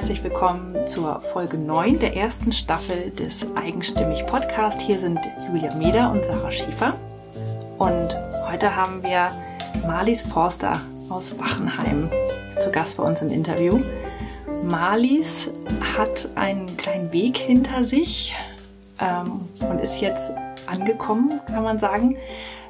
herzlich 0.00 0.24
willkommen 0.24 0.88
zur 0.88 1.20
Folge 1.20 1.58
9 1.58 1.98
der 1.98 2.16
ersten 2.16 2.52
Staffel 2.52 3.10
des 3.10 3.46
Eigenstimmig 3.54 4.24
Podcast. 4.24 4.80
Hier 4.80 4.98
sind 4.98 5.20
Julia 5.46 5.74
Meder 5.74 6.10
und 6.10 6.24
Sarah 6.24 6.50
Schäfer. 6.50 6.94
Und 7.76 8.16
heute 8.50 8.74
haben 8.74 9.02
wir 9.02 9.30
Marlies 9.86 10.22
Forster 10.22 10.80
aus 11.10 11.38
Wachenheim 11.38 12.10
zu 12.62 12.70
Gast 12.70 12.96
bei 12.96 13.02
uns 13.02 13.20
im 13.20 13.28
Interview. 13.28 13.78
Marlies 14.62 15.50
hat 15.98 16.30
einen 16.34 16.78
kleinen 16.78 17.12
Weg 17.12 17.36
hinter 17.36 17.84
sich 17.84 18.34
ähm, 18.98 19.50
und 19.68 19.80
ist 19.80 20.00
jetzt 20.00 20.30
angekommen, 20.66 21.42
kann 21.44 21.62
man 21.62 21.78
sagen. 21.78 22.16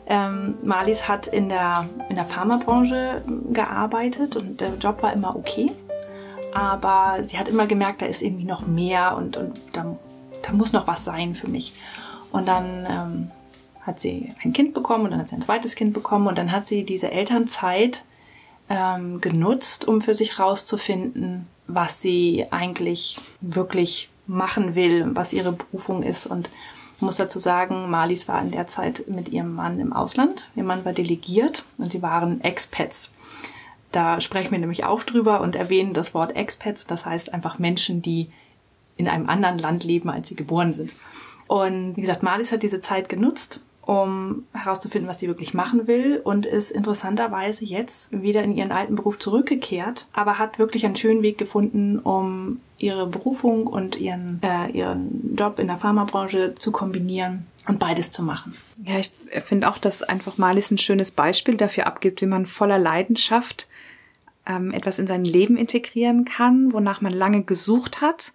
Ähm, 0.08 0.56
Marlies 0.64 1.06
hat 1.06 1.28
in 1.28 1.48
der, 1.48 1.86
in 2.08 2.16
der 2.16 2.24
Pharmabranche 2.24 3.22
gearbeitet 3.52 4.34
und 4.34 4.60
der 4.60 4.74
Job 4.80 5.00
war 5.04 5.12
immer 5.12 5.36
okay. 5.36 5.70
Aber 6.54 7.22
sie 7.22 7.38
hat 7.38 7.48
immer 7.48 7.66
gemerkt, 7.66 8.02
da 8.02 8.06
ist 8.06 8.22
irgendwie 8.22 8.44
noch 8.44 8.66
mehr 8.66 9.16
und, 9.16 9.36
und 9.36 9.58
da, 9.72 9.96
da 10.42 10.52
muss 10.52 10.72
noch 10.72 10.86
was 10.86 11.04
sein 11.04 11.34
für 11.34 11.48
mich. 11.48 11.74
Und 12.32 12.48
dann 12.48 12.86
ähm, 12.88 13.30
hat 13.82 14.00
sie 14.00 14.28
ein 14.42 14.52
Kind 14.52 14.74
bekommen 14.74 15.04
und 15.04 15.10
dann 15.12 15.20
hat 15.20 15.28
sie 15.28 15.36
ein 15.36 15.42
zweites 15.42 15.74
Kind 15.74 15.92
bekommen 15.92 16.26
und 16.26 16.38
dann 16.38 16.52
hat 16.52 16.66
sie 16.66 16.84
diese 16.84 17.10
Elternzeit 17.10 18.02
ähm, 18.68 19.20
genutzt, 19.20 19.86
um 19.86 20.00
für 20.00 20.14
sich 20.14 20.38
rauszufinden, 20.38 21.46
was 21.66 22.00
sie 22.00 22.46
eigentlich 22.50 23.18
wirklich 23.40 24.10
machen 24.26 24.74
will, 24.74 25.06
was 25.14 25.32
ihre 25.32 25.52
Berufung 25.52 26.02
ist. 26.02 26.26
Und 26.26 26.48
ich 26.96 27.02
muss 27.02 27.16
dazu 27.16 27.38
sagen, 27.38 27.90
Marlies 27.90 28.28
war 28.28 28.40
in 28.40 28.52
der 28.52 28.68
Zeit 28.68 29.04
mit 29.08 29.28
ihrem 29.30 29.54
Mann 29.54 29.80
im 29.80 29.92
Ausland. 29.92 30.46
Ihr 30.54 30.64
Mann 30.64 30.84
war 30.84 30.92
delegiert 30.92 31.64
und 31.78 31.92
sie 31.92 32.02
waren 32.02 32.40
Expats. 32.42 33.10
Da 33.92 34.20
sprechen 34.20 34.52
wir 34.52 34.58
nämlich 34.58 34.84
auch 34.84 35.02
drüber 35.02 35.40
und 35.40 35.56
erwähnen 35.56 35.94
das 35.94 36.14
Wort 36.14 36.36
Expats. 36.36 36.86
Das 36.86 37.06
heißt 37.06 37.34
einfach 37.34 37.58
Menschen, 37.58 38.02
die 38.02 38.28
in 38.96 39.08
einem 39.08 39.28
anderen 39.28 39.58
Land 39.58 39.84
leben, 39.84 40.10
als 40.10 40.28
sie 40.28 40.36
geboren 40.36 40.72
sind. 40.72 40.92
Und 41.46 41.96
wie 41.96 42.02
gesagt, 42.02 42.22
Marlies 42.22 42.52
hat 42.52 42.62
diese 42.62 42.80
Zeit 42.80 43.08
genutzt, 43.08 43.60
um 43.82 44.44
herauszufinden, 44.52 45.08
was 45.08 45.18
sie 45.18 45.26
wirklich 45.26 45.52
machen 45.52 45.88
will 45.88 46.20
und 46.22 46.46
ist 46.46 46.70
interessanterweise 46.70 47.64
jetzt 47.64 48.08
wieder 48.12 48.44
in 48.44 48.56
ihren 48.56 48.70
alten 48.70 48.94
Beruf 48.94 49.18
zurückgekehrt, 49.18 50.06
aber 50.12 50.38
hat 50.38 50.60
wirklich 50.60 50.86
einen 50.86 50.94
schönen 50.94 51.22
Weg 51.22 51.38
gefunden, 51.38 51.98
um 51.98 52.60
ihre 52.78 53.06
Berufung 53.06 53.66
und 53.66 53.96
ihren, 53.96 54.40
äh, 54.42 54.70
ihren 54.70 55.34
Job 55.36 55.58
in 55.58 55.66
der 55.66 55.76
Pharmabranche 55.76 56.54
zu 56.54 56.70
kombinieren 56.70 57.46
und 57.66 57.78
beides 57.78 58.10
zu 58.10 58.22
machen. 58.22 58.54
Ja, 58.84 58.98
ich 58.98 59.10
finde 59.44 59.68
auch, 59.68 59.78
dass 59.78 60.02
einfach 60.02 60.38
Marlies 60.38 60.70
ein 60.70 60.78
schönes 60.78 61.10
Beispiel 61.10 61.56
dafür 61.56 61.86
abgibt, 61.86 62.22
wie 62.22 62.26
man 62.26 62.46
voller 62.46 62.78
Leidenschaft 62.78 63.68
ähm, 64.46 64.70
etwas 64.72 64.98
in 64.98 65.06
sein 65.06 65.24
Leben 65.24 65.56
integrieren 65.56 66.24
kann, 66.24 66.72
wonach 66.72 67.00
man 67.00 67.12
lange 67.12 67.44
gesucht 67.44 68.00
hat 68.00 68.32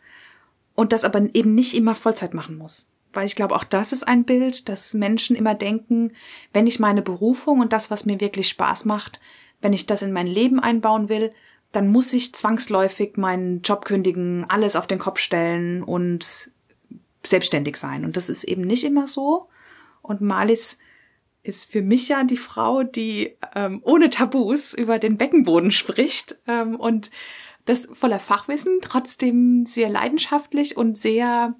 und 0.76 0.94
das 0.94 1.04
aber 1.04 1.22
eben 1.34 1.56
nicht 1.56 1.74
immer 1.74 1.96
Vollzeit 1.96 2.34
machen 2.34 2.58
muss 2.58 2.88
weil 3.16 3.26
ich 3.26 3.36
glaube, 3.36 3.56
auch 3.56 3.64
das 3.64 3.92
ist 3.92 4.08
ein 4.08 4.26
Bild, 4.26 4.70
dass 4.70 4.94
Menschen 4.94 5.36
immer 5.36 5.56
denken, 5.56 6.12
wenn 6.54 6.68
ich 6.68 6.80
meine 6.80 7.02
Berufung 7.02 7.60
und 7.60 7.74
das, 7.74 7.90
was 7.90 8.06
mir 8.06 8.20
wirklich 8.20 8.50
Spaß 8.50 8.86
macht, 8.86 9.20
wenn 9.62 9.74
ich 9.74 9.86
das 9.86 10.02
in 10.02 10.12
mein 10.12 10.28
Leben 10.28 10.60
einbauen 10.60 11.10
will, 11.10 11.32
dann 11.72 11.88
muss 11.88 12.14
ich 12.14 12.34
zwangsläufig 12.34 13.18
meinen 13.18 13.62
Job 13.62 13.86
kündigen, 13.86 14.46
alles 14.48 14.76
auf 14.76 14.88
den 14.88 15.00
Kopf 15.00 15.20
stellen 15.20 15.84
und 15.84 16.52
selbstständig 17.28 17.78
sein. 17.78 18.06
Und 18.06 18.18
das 18.18 18.30
ist 18.30 18.44
eben 18.44 18.62
nicht 18.62 18.84
immer 18.84 19.08
so. 19.08 19.50
Und 20.02 20.22
Malis 20.22 20.78
ist 21.44 21.72
für 21.72 21.82
mich 21.82 22.10
ja 22.10 22.24
die 22.24 22.38
Frau, 22.38 22.84
die 22.84 23.38
ähm, 23.56 23.80
ohne 23.84 24.10
Tabus 24.10 24.74
über 24.74 25.00
den 25.00 25.18
Beckenboden 25.18 25.72
spricht 25.72 26.38
ähm, 26.48 26.76
und 26.76 27.12
das 27.66 27.88
voller 27.92 28.20
Fachwissen, 28.20 28.80
trotzdem 28.82 29.66
sehr 29.66 29.90
leidenschaftlich 29.90 30.78
und 30.78 30.98
sehr 30.98 31.56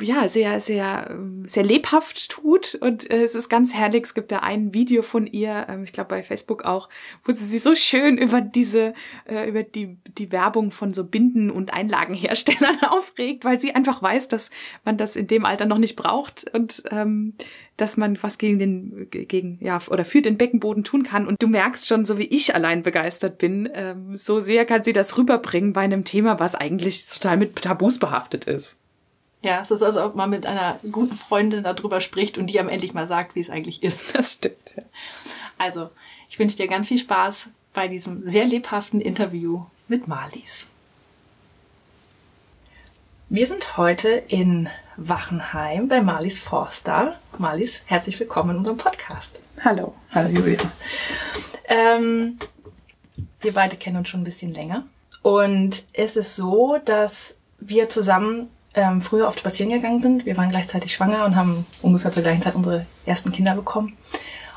ja, 0.00 0.28
sehr, 0.28 0.60
sehr, 0.60 1.08
ähm, 1.10 1.44
sehr 1.46 1.62
lebhaft 1.62 2.30
tut. 2.30 2.74
Und 2.74 3.10
äh, 3.10 3.22
es 3.22 3.34
ist 3.34 3.48
ganz 3.48 3.72
herrlich. 3.72 4.04
Es 4.04 4.14
gibt 4.14 4.30
da 4.30 4.40
ein 4.40 4.74
Video 4.74 5.02
von 5.02 5.26
ihr, 5.26 5.66
ähm, 5.68 5.84
ich 5.84 5.92
glaube 5.92 6.08
bei 6.08 6.22
Facebook 6.22 6.64
auch, 6.64 6.88
wo 7.24 7.32
sie 7.32 7.46
sich 7.46 7.62
so 7.62 7.74
schön 7.74 8.18
über 8.18 8.40
diese, 8.40 8.92
äh, 9.24 9.48
über 9.48 9.62
die, 9.62 9.96
die 10.18 10.32
Werbung 10.32 10.70
von 10.70 10.92
so 10.92 11.04
Binden- 11.04 11.50
und 11.50 11.72
Einlagenherstellern 11.72 12.80
aufregt, 12.88 13.44
weil 13.44 13.58
sie 13.58 13.74
einfach 13.74 14.02
weiß, 14.02 14.28
dass 14.28 14.50
man 14.84 14.96
das 14.98 15.16
in 15.16 15.28
dem 15.28 15.46
Alter 15.46 15.66
noch 15.66 15.78
nicht 15.78 15.96
braucht 15.96 16.44
und 16.52 16.82
ähm, 16.90 17.34
dass 17.76 17.96
man 17.96 18.22
was 18.22 18.38
gegen 18.38 18.58
den, 18.58 19.08
gegen, 19.10 19.58
ja, 19.60 19.80
oder 19.88 20.04
für 20.04 20.22
den 20.22 20.36
Beckenboden 20.36 20.84
tun 20.84 21.02
kann. 21.02 21.26
Und 21.26 21.42
du 21.42 21.48
merkst 21.48 21.88
schon, 21.88 22.04
so 22.04 22.18
wie 22.18 22.26
ich 22.26 22.54
allein 22.54 22.82
begeistert 22.82 23.38
bin, 23.38 23.68
ähm, 23.72 24.14
so 24.14 24.40
sehr 24.40 24.64
kann 24.64 24.84
sie 24.84 24.92
das 24.92 25.16
rüberbringen 25.16 25.72
bei 25.72 25.80
einem 25.80 26.04
Thema, 26.04 26.38
was 26.38 26.54
eigentlich 26.54 27.06
total 27.06 27.38
mit 27.38 27.56
Tabus 27.56 27.98
behaftet 27.98 28.44
ist. 28.44 28.76
Ja, 29.44 29.60
es 29.60 29.70
ist 29.70 29.82
also, 29.82 30.02
ob 30.02 30.14
man 30.14 30.30
mit 30.30 30.46
einer 30.46 30.80
guten 30.90 31.14
Freundin 31.14 31.62
darüber 31.62 32.00
spricht 32.00 32.38
und 32.38 32.46
die 32.46 32.58
am 32.58 32.70
endlich 32.70 32.94
mal 32.94 33.06
sagt, 33.06 33.34
wie 33.34 33.40
es 33.40 33.50
eigentlich 33.50 33.82
ist. 33.82 34.02
Das 34.14 34.32
stimmt. 34.32 34.74
Ja. 34.74 34.82
Also, 35.58 35.90
ich 36.30 36.38
wünsche 36.38 36.56
dir 36.56 36.66
ganz 36.66 36.88
viel 36.88 36.96
Spaß 36.96 37.50
bei 37.74 37.86
diesem 37.86 38.26
sehr 38.26 38.46
lebhaften 38.46 39.02
Interview 39.02 39.66
mit 39.86 40.08
Marlies. 40.08 40.66
Wir 43.28 43.46
sind 43.46 43.76
heute 43.76 44.08
in 44.08 44.70
Wachenheim 44.96 45.88
bei 45.88 46.00
Marlies 46.00 46.38
Forster. 46.38 47.20
Marlies, 47.36 47.82
herzlich 47.84 48.18
willkommen 48.18 48.50
in 48.52 48.56
unserem 48.58 48.78
Podcast. 48.78 49.38
Hallo. 49.62 49.94
Hallo 50.12 50.30
Julia. 50.30 50.58
Ähm, 51.66 52.38
wir 53.42 53.52
beide 53.52 53.76
kennen 53.76 53.98
uns 53.98 54.08
schon 54.08 54.22
ein 54.22 54.24
bisschen 54.24 54.54
länger. 54.54 54.86
Und 55.20 55.84
es 55.92 56.16
ist 56.16 56.34
so, 56.34 56.78
dass 56.82 57.36
wir 57.58 57.90
zusammen 57.90 58.48
ähm, 58.74 59.02
früher 59.02 59.28
oft 59.28 59.38
spazieren 59.38 59.72
gegangen 59.72 60.00
sind. 60.00 60.26
Wir 60.26 60.36
waren 60.36 60.50
gleichzeitig 60.50 60.94
schwanger 60.94 61.24
und 61.24 61.36
haben 61.36 61.66
ungefähr 61.82 62.12
zur 62.12 62.22
gleichen 62.22 62.42
Zeit 62.42 62.54
unsere 62.54 62.86
ersten 63.06 63.32
Kinder 63.32 63.54
bekommen. 63.54 63.96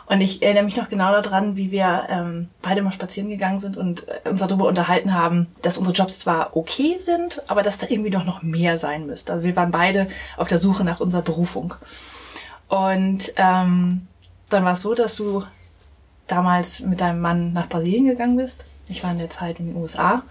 Und 0.09 0.21
ich 0.21 0.41
erinnere 0.41 0.63
mich 0.63 0.77
noch 0.77 0.87
genau 0.87 1.11
daran, 1.21 1.57
wie 1.57 1.69
wir 1.69 2.07
ähm, 2.09 2.47
beide 2.61 2.81
mal 2.81 2.93
spazieren 2.93 3.29
gegangen 3.29 3.59
sind 3.59 3.75
und 3.75 4.07
äh, 4.07 4.29
uns 4.29 4.39
darüber 4.39 4.65
unterhalten 4.65 5.13
haben, 5.13 5.47
dass 5.61 5.77
unsere 5.77 5.95
Jobs 5.95 6.19
zwar 6.19 6.55
okay 6.55 6.97
sind, 6.97 7.43
aber 7.47 7.61
dass 7.61 7.77
da 7.77 7.87
irgendwie 7.89 8.09
doch 8.09 8.23
noch 8.23 8.41
mehr 8.41 8.79
sein 8.79 9.05
müsste. 9.05 9.33
Also 9.33 9.43
wir 9.45 9.55
waren 9.57 9.71
beide 9.71 10.07
auf 10.37 10.47
der 10.47 10.59
Suche 10.59 10.85
nach 10.85 11.01
unserer 11.01 11.23
Berufung. 11.23 11.75
Und 12.69 13.33
ähm, 13.35 14.07
dann 14.49 14.63
war 14.63 14.73
es 14.73 14.81
so, 14.81 14.95
dass 14.95 15.17
du 15.17 15.43
damals 16.27 16.79
mit 16.79 17.01
deinem 17.01 17.19
Mann 17.19 17.51
nach 17.51 17.67
Brasilien 17.67 18.05
gegangen 18.05 18.37
bist. 18.37 18.65
Ich 18.87 19.03
war 19.03 19.11
in 19.11 19.17
der 19.17 19.29
Zeit 19.29 19.59
in 19.59 19.67
den 19.67 19.75
USA 19.75 20.23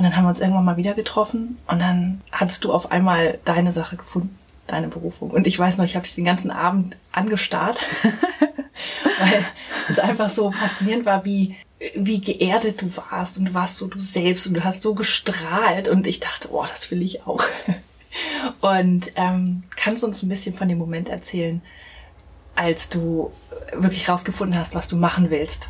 und 0.00 0.04
dann 0.04 0.16
haben 0.16 0.24
wir 0.24 0.30
uns 0.30 0.40
irgendwann 0.40 0.64
mal 0.64 0.78
wieder 0.78 0.94
getroffen 0.94 1.58
und 1.66 1.78
dann 1.78 2.22
hattest 2.32 2.64
du 2.64 2.72
auf 2.72 2.90
einmal 2.90 3.38
deine 3.44 3.70
Sache 3.70 3.96
gefunden, 3.96 4.34
deine 4.66 4.88
Berufung. 4.88 5.30
Und 5.30 5.46
ich 5.46 5.58
weiß 5.58 5.76
noch, 5.76 5.84
ich 5.84 5.94
habe 5.94 6.06
dich 6.06 6.14
den 6.14 6.24
ganzen 6.24 6.50
Abend 6.50 6.96
angestarrt, 7.12 7.86
weil 9.20 9.44
es 9.90 9.98
einfach 9.98 10.30
so 10.30 10.52
faszinierend 10.52 11.04
war, 11.04 11.26
wie 11.26 11.54
wie 11.94 12.22
geerdet 12.22 12.80
du 12.80 12.90
warst 12.96 13.36
und 13.36 13.44
du 13.44 13.52
warst 13.52 13.76
so 13.76 13.88
du 13.88 13.98
selbst 13.98 14.46
und 14.46 14.54
du 14.54 14.64
hast 14.64 14.80
so 14.80 14.94
gestrahlt 14.94 15.88
und 15.88 16.06
ich 16.06 16.18
dachte, 16.18 16.48
oh, 16.50 16.64
das 16.66 16.90
will 16.90 17.02
ich 17.02 17.26
auch. 17.26 17.44
Und 18.60 19.12
ähm, 19.16 19.64
kannst 19.76 20.02
uns 20.02 20.22
ein 20.22 20.28
bisschen 20.28 20.54
von 20.54 20.68
dem 20.68 20.78
Moment 20.78 21.08
erzählen, 21.08 21.62
als 22.56 22.88
du 22.88 23.32
wirklich 23.72 24.08
rausgefunden 24.08 24.58
hast, 24.58 24.74
was 24.74 24.88
du 24.88 24.96
machen 24.96 25.30
willst? 25.30 25.68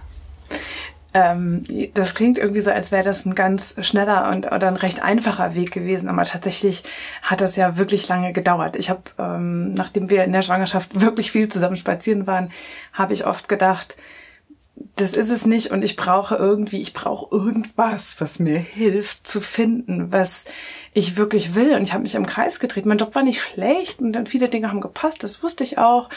Ähm, 1.12 1.64
das 1.94 2.14
klingt 2.14 2.38
irgendwie 2.38 2.60
so, 2.60 2.70
als 2.70 2.92
wäre 2.92 3.02
das 3.02 3.26
ein 3.26 3.34
ganz 3.34 3.74
schneller 3.80 4.30
und 4.30 4.46
oder 4.46 4.68
ein 4.68 4.76
recht 4.76 5.02
einfacher 5.02 5.54
Weg 5.54 5.72
gewesen, 5.72 6.08
aber 6.08 6.24
tatsächlich 6.24 6.84
hat 7.22 7.40
das 7.40 7.56
ja 7.56 7.76
wirklich 7.78 8.06
lange 8.08 8.32
gedauert. 8.32 8.76
Ich 8.76 8.90
habe, 8.90 9.02
ähm, 9.18 9.72
nachdem 9.74 10.08
wir 10.08 10.24
in 10.24 10.32
der 10.32 10.42
Schwangerschaft 10.42 11.00
wirklich 11.00 11.32
viel 11.32 11.48
zusammen 11.48 11.76
spazieren 11.76 12.26
waren, 12.26 12.50
habe 12.92 13.12
ich 13.12 13.26
oft 13.26 13.48
gedacht, 13.48 13.96
das 14.96 15.12
ist 15.12 15.30
es 15.30 15.46
nicht 15.46 15.70
und 15.70 15.82
ich 15.82 15.96
brauche 15.96 16.36
irgendwie, 16.36 16.80
ich 16.80 16.92
brauche 16.92 17.34
irgendwas, 17.34 18.20
was 18.20 18.38
mir 18.38 18.58
hilft 18.58 19.26
zu 19.26 19.40
finden, 19.40 20.10
was 20.10 20.44
ich 20.92 21.16
wirklich 21.16 21.54
will. 21.54 21.74
Und 21.74 21.82
ich 21.82 21.92
habe 21.92 22.02
mich 22.02 22.14
im 22.14 22.26
Kreis 22.26 22.60
gedreht. 22.60 22.86
Mein 22.86 22.98
Job 22.98 23.14
war 23.14 23.22
nicht 23.22 23.40
schlecht 23.40 24.00
und 24.00 24.12
dann 24.12 24.26
viele 24.26 24.48
Dinge 24.48 24.68
haben 24.68 24.80
gepasst, 24.80 25.22
das 25.22 25.42
wusste 25.42 25.64
ich 25.64 25.78
auch. 25.78 26.08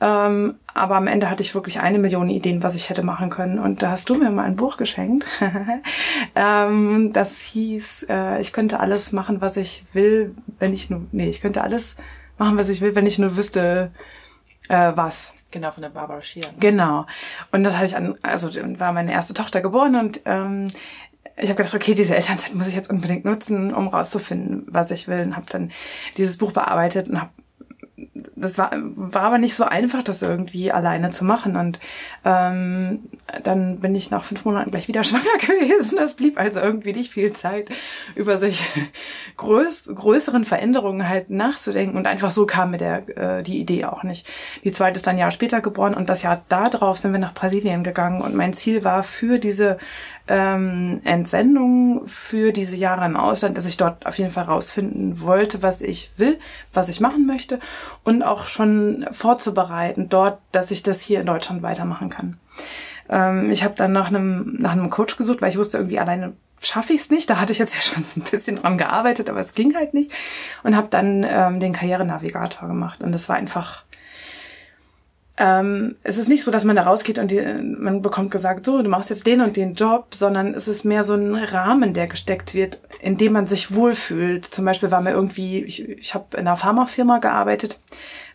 Ähm, 0.00 0.56
aber 0.74 0.96
am 0.96 1.06
Ende 1.06 1.30
hatte 1.30 1.42
ich 1.42 1.54
wirklich 1.54 1.80
eine 1.80 1.98
Million 1.98 2.28
Ideen, 2.28 2.62
was 2.62 2.74
ich 2.74 2.90
hätte 2.90 3.02
machen 3.02 3.30
können. 3.30 3.58
Und 3.58 3.82
da 3.82 3.90
hast 3.90 4.08
du 4.08 4.14
mir 4.14 4.30
mal 4.30 4.44
ein 4.44 4.56
Buch 4.56 4.76
geschenkt. 4.76 5.24
ähm, 6.34 7.12
das 7.12 7.38
hieß, 7.40 8.06
äh, 8.08 8.40
ich 8.40 8.52
könnte 8.52 8.80
alles 8.80 9.12
machen, 9.12 9.40
was 9.40 9.56
ich 9.56 9.84
will, 9.92 10.34
wenn 10.58 10.72
ich 10.72 10.90
nur, 10.90 11.02
nee, 11.12 11.28
ich 11.28 11.40
könnte 11.40 11.62
alles 11.62 11.96
machen, 12.38 12.56
was 12.58 12.68
ich 12.68 12.80
will, 12.80 12.94
wenn 12.94 13.06
ich 13.06 13.18
nur 13.18 13.36
wüsste, 13.36 13.90
äh, 14.68 14.92
was. 14.94 15.32
Genau, 15.50 15.70
von 15.70 15.82
der 15.82 15.90
Barbara 15.90 16.22
Schier. 16.22 16.42
Ne? 16.42 16.54
Genau. 16.60 17.06
Und 17.52 17.64
das 17.64 17.74
hatte 17.74 17.86
ich 17.86 17.96
an, 17.96 18.16
also 18.22 18.50
war 18.78 18.92
meine 18.92 19.12
erste 19.12 19.34
Tochter 19.34 19.60
geboren 19.60 19.94
und 19.96 20.20
ähm, 20.24 20.70
ich 21.36 21.50
habe 21.50 21.56
gedacht, 21.56 21.74
okay, 21.74 21.94
diese 21.94 22.16
Elternzeit 22.16 22.54
muss 22.54 22.68
ich 22.68 22.74
jetzt 22.74 22.90
unbedingt 22.90 23.24
nutzen, 23.24 23.74
um 23.74 23.88
rauszufinden, 23.88 24.64
was 24.68 24.90
ich 24.90 25.06
will. 25.06 25.20
Und 25.20 25.36
habe 25.36 25.46
dann 25.50 25.70
dieses 26.16 26.38
Buch 26.38 26.52
bearbeitet 26.52 27.08
und 27.08 27.20
habe 27.20 27.30
das 28.36 28.58
war, 28.58 28.70
war 28.74 29.22
aber 29.22 29.38
nicht 29.38 29.54
so 29.54 29.64
einfach, 29.64 30.02
das 30.02 30.22
irgendwie 30.22 30.70
alleine 30.70 31.10
zu 31.10 31.24
machen. 31.24 31.56
Und 31.56 31.80
ähm, 32.24 33.04
dann 33.42 33.80
bin 33.80 33.94
ich 33.94 34.10
nach 34.10 34.24
fünf 34.24 34.44
Monaten 34.44 34.70
gleich 34.70 34.88
wieder 34.88 35.04
schwanger 35.04 35.36
gewesen. 35.40 35.98
Es 35.98 36.14
blieb 36.14 36.38
also 36.38 36.60
irgendwie 36.60 36.92
nicht 36.92 37.12
viel 37.12 37.32
Zeit, 37.32 37.70
über 38.14 38.38
solche 38.38 38.64
größ 39.36 39.90
größeren 39.94 40.44
Veränderungen 40.44 41.08
halt 41.08 41.30
nachzudenken. 41.30 41.96
Und 41.96 42.06
einfach 42.06 42.30
so 42.30 42.46
kam 42.46 42.70
mir 42.70 42.78
der, 42.78 43.16
äh, 43.16 43.42
die 43.42 43.58
Idee 43.58 43.84
auch 43.84 44.02
nicht. 44.02 44.26
Die 44.64 44.72
zweite 44.72 44.96
ist 44.96 45.06
dann 45.06 45.16
ein 45.16 45.20
Jahr 45.20 45.30
später 45.30 45.60
geboren 45.60 45.94
und 45.94 46.08
das 46.08 46.22
Jahr 46.22 46.44
darauf 46.48 46.98
sind 46.98 47.12
wir 47.12 47.18
nach 47.18 47.34
Brasilien 47.34 47.82
gegangen. 47.82 48.20
Und 48.20 48.34
mein 48.34 48.52
Ziel 48.52 48.84
war 48.84 49.02
für 49.02 49.38
diese 49.38 49.78
ähm, 50.28 51.00
Entsendung 51.04 52.06
für 52.06 52.52
diese 52.52 52.76
Jahre 52.76 53.06
im 53.06 53.16
Ausland, 53.16 53.56
dass 53.56 53.66
ich 53.66 53.76
dort 53.76 54.06
auf 54.06 54.18
jeden 54.18 54.30
Fall 54.30 54.44
rausfinden 54.44 55.20
wollte, 55.20 55.62
was 55.62 55.80
ich 55.80 56.10
will, 56.16 56.38
was 56.72 56.88
ich 56.88 57.00
machen 57.00 57.26
möchte 57.26 57.60
und 58.02 58.22
auch 58.22 58.46
schon 58.46 59.06
vorzubereiten 59.12 60.08
dort, 60.08 60.38
dass 60.52 60.70
ich 60.70 60.82
das 60.82 61.00
hier 61.00 61.20
in 61.20 61.26
Deutschland 61.26 61.62
weitermachen 61.62 62.08
kann. 62.08 62.38
Ähm, 63.08 63.50
ich 63.50 63.64
habe 63.64 63.74
dann 63.74 63.92
nach 63.92 64.08
einem, 64.08 64.56
nach 64.58 64.72
einem 64.72 64.90
Coach 64.90 65.16
gesucht, 65.16 65.42
weil 65.42 65.50
ich 65.50 65.58
wusste 65.58 65.78
irgendwie 65.78 65.98
alleine 65.98 66.34
schaffe 66.60 66.94
ich 66.94 67.02
es 67.02 67.10
nicht. 67.10 67.28
Da 67.28 67.38
hatte 67.38 67.52
ich 67.52 67.58
jetzt 67.58 67.74
ja 67.74 67.80
schon 67.82 68.04
ein 68.16 68.22
bisschen 68.30 68.56
dran 68.56 68.78
gearbeitet, 68.78 69.28
aber 69.28 69.40
es 69.40 69.54
ging 69.54 69.74
halt 69.74 69.94
nicht. 69.94 70.12
Und 70.62 70.76
habe 70.76 70.88
dann 70.90 71.24
ähm, 71.28 71.60
den 71.60 71.72
Karrierenavigator 71.72 72.68
gemacht. 72.68 73.02
Und 73.02 73.12
das 73.12 73.28
war 73.28 73.36
einfach 73.36 73.84
ähm, 75.38 75.96
es 76.02 76.16
ist 76.16 76.28
nicht 76.28 76.44
so, 76.44 76.50
dass 76.50 76.64
man 76.64 76.76
da 76.76 76.82
rausgeht 76.82 77.18
und 77.18 77.30
die, 77.30 77.42
man 77.42 78.00
bekommt 78.00 78.30
gesagt, 78.30 78.64
so, 78.64 78.80
du 78.80 78.88
machst 78.88 79.10
jetzt 79.10 79.26
den 79.26 79.42
und 79.42 79.56
den 79.56 79.74
Job, 79.74 80.14
sondern 80.14 80.54
es 80.54 80.66
ist 80.66 80.84
mehr 80.84 81.04
so 81.04 81.14
ein 81.14 81.34
Rahmen, 81.34 81.92
der 81.92 82.06
gesteckt 82.06 82.54
wird, 82.54 82.80
in 83.00 83.18
dem 83.18 83.32
man 83.32 83.46
sich 83.46 83.74
wohlfühlt. 83.74 84.46
Zum 84.46 84.64
Beispiel 84.64 84.90
war 84.90 85.02
mir 85.02 85.10
irgendwie, 85.10 85.62
ich, 85.62 85.86
ich 85.86 86.14
habe 86.14 86.24
in 86.38 86.46
einer 86.46 86.56
Pharmafirma 86.56 87.18
gearbeitet, 87.18 87.78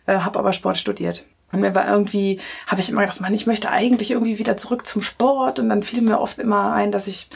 äh, 0.06 0.18
habe 0.18 0.38
aber 0.38 0.52
Sport 0.52 0.78
studiert. 0.78 1.24
Und 1.52 1.60
mir 1.60 1.74
war 1.74 1.88
irgendwie, 1.88 2.40
habe 2.66 2.80
ich 2.80 2.90
immer 2.90 3.02
gedacht, 3.02 3.20
man, 3.20 3.34
ich 3.34 3.46
möchte 3.46 3.70
eigentlich 3.70 4.10
irgendwie 4.10 4.38
wieder 4.38 4.56
zurück 4.56 4.86
zum 4.86 5.02
Sport. 5.02 5.58
Und 5.58 5.68
dann 5.68 5.82
fiel 5.82 6.02
mir 6.02 6.20
oft 6.20 6.38
immer 6.38 6.72
ein, 6.72 6.90
dass 6.90 7.06
ich 7.06 7.28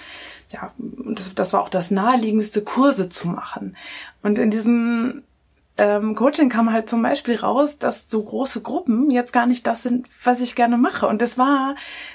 ja, 0.51 0.73
das, 0.79 1.35
das 1.35 1.53
war 1.53 1.63
auch 1.63 1.69
das 1.69 1.91
naheliegendste, 1.91 2.63
Kurse 2.63 3.09
zu 3.09 3.29
machen. 3.29 3.77
Und 4.23 4.39
in 4.39 4.51
diesem 4.51 5.23
ähm, 5.79 6.15
Coaching 6.15 6.49
kam 6.49 6.73
halt 6.73 6.89
zum 6.89 7.03
Beispiel 7.03 7.37
raus, 7.37 7.79
dass 7.79 8.09
so 8.09 8.23
große 8.23 8.63
Gruppen 8.63 9.11
jetzt 9.11 9.33
gar 9.33 9.47
nicht 9.47 9.67
das 9.67 9.83
sind, 9.83 10.09
was 10.25 10.41
ich 10.41 10.55
gerne 10.55 10.79
mache. 10.79 11.07
Und 11.07 11.21
das 11.21 11.37
war 11.37 11.75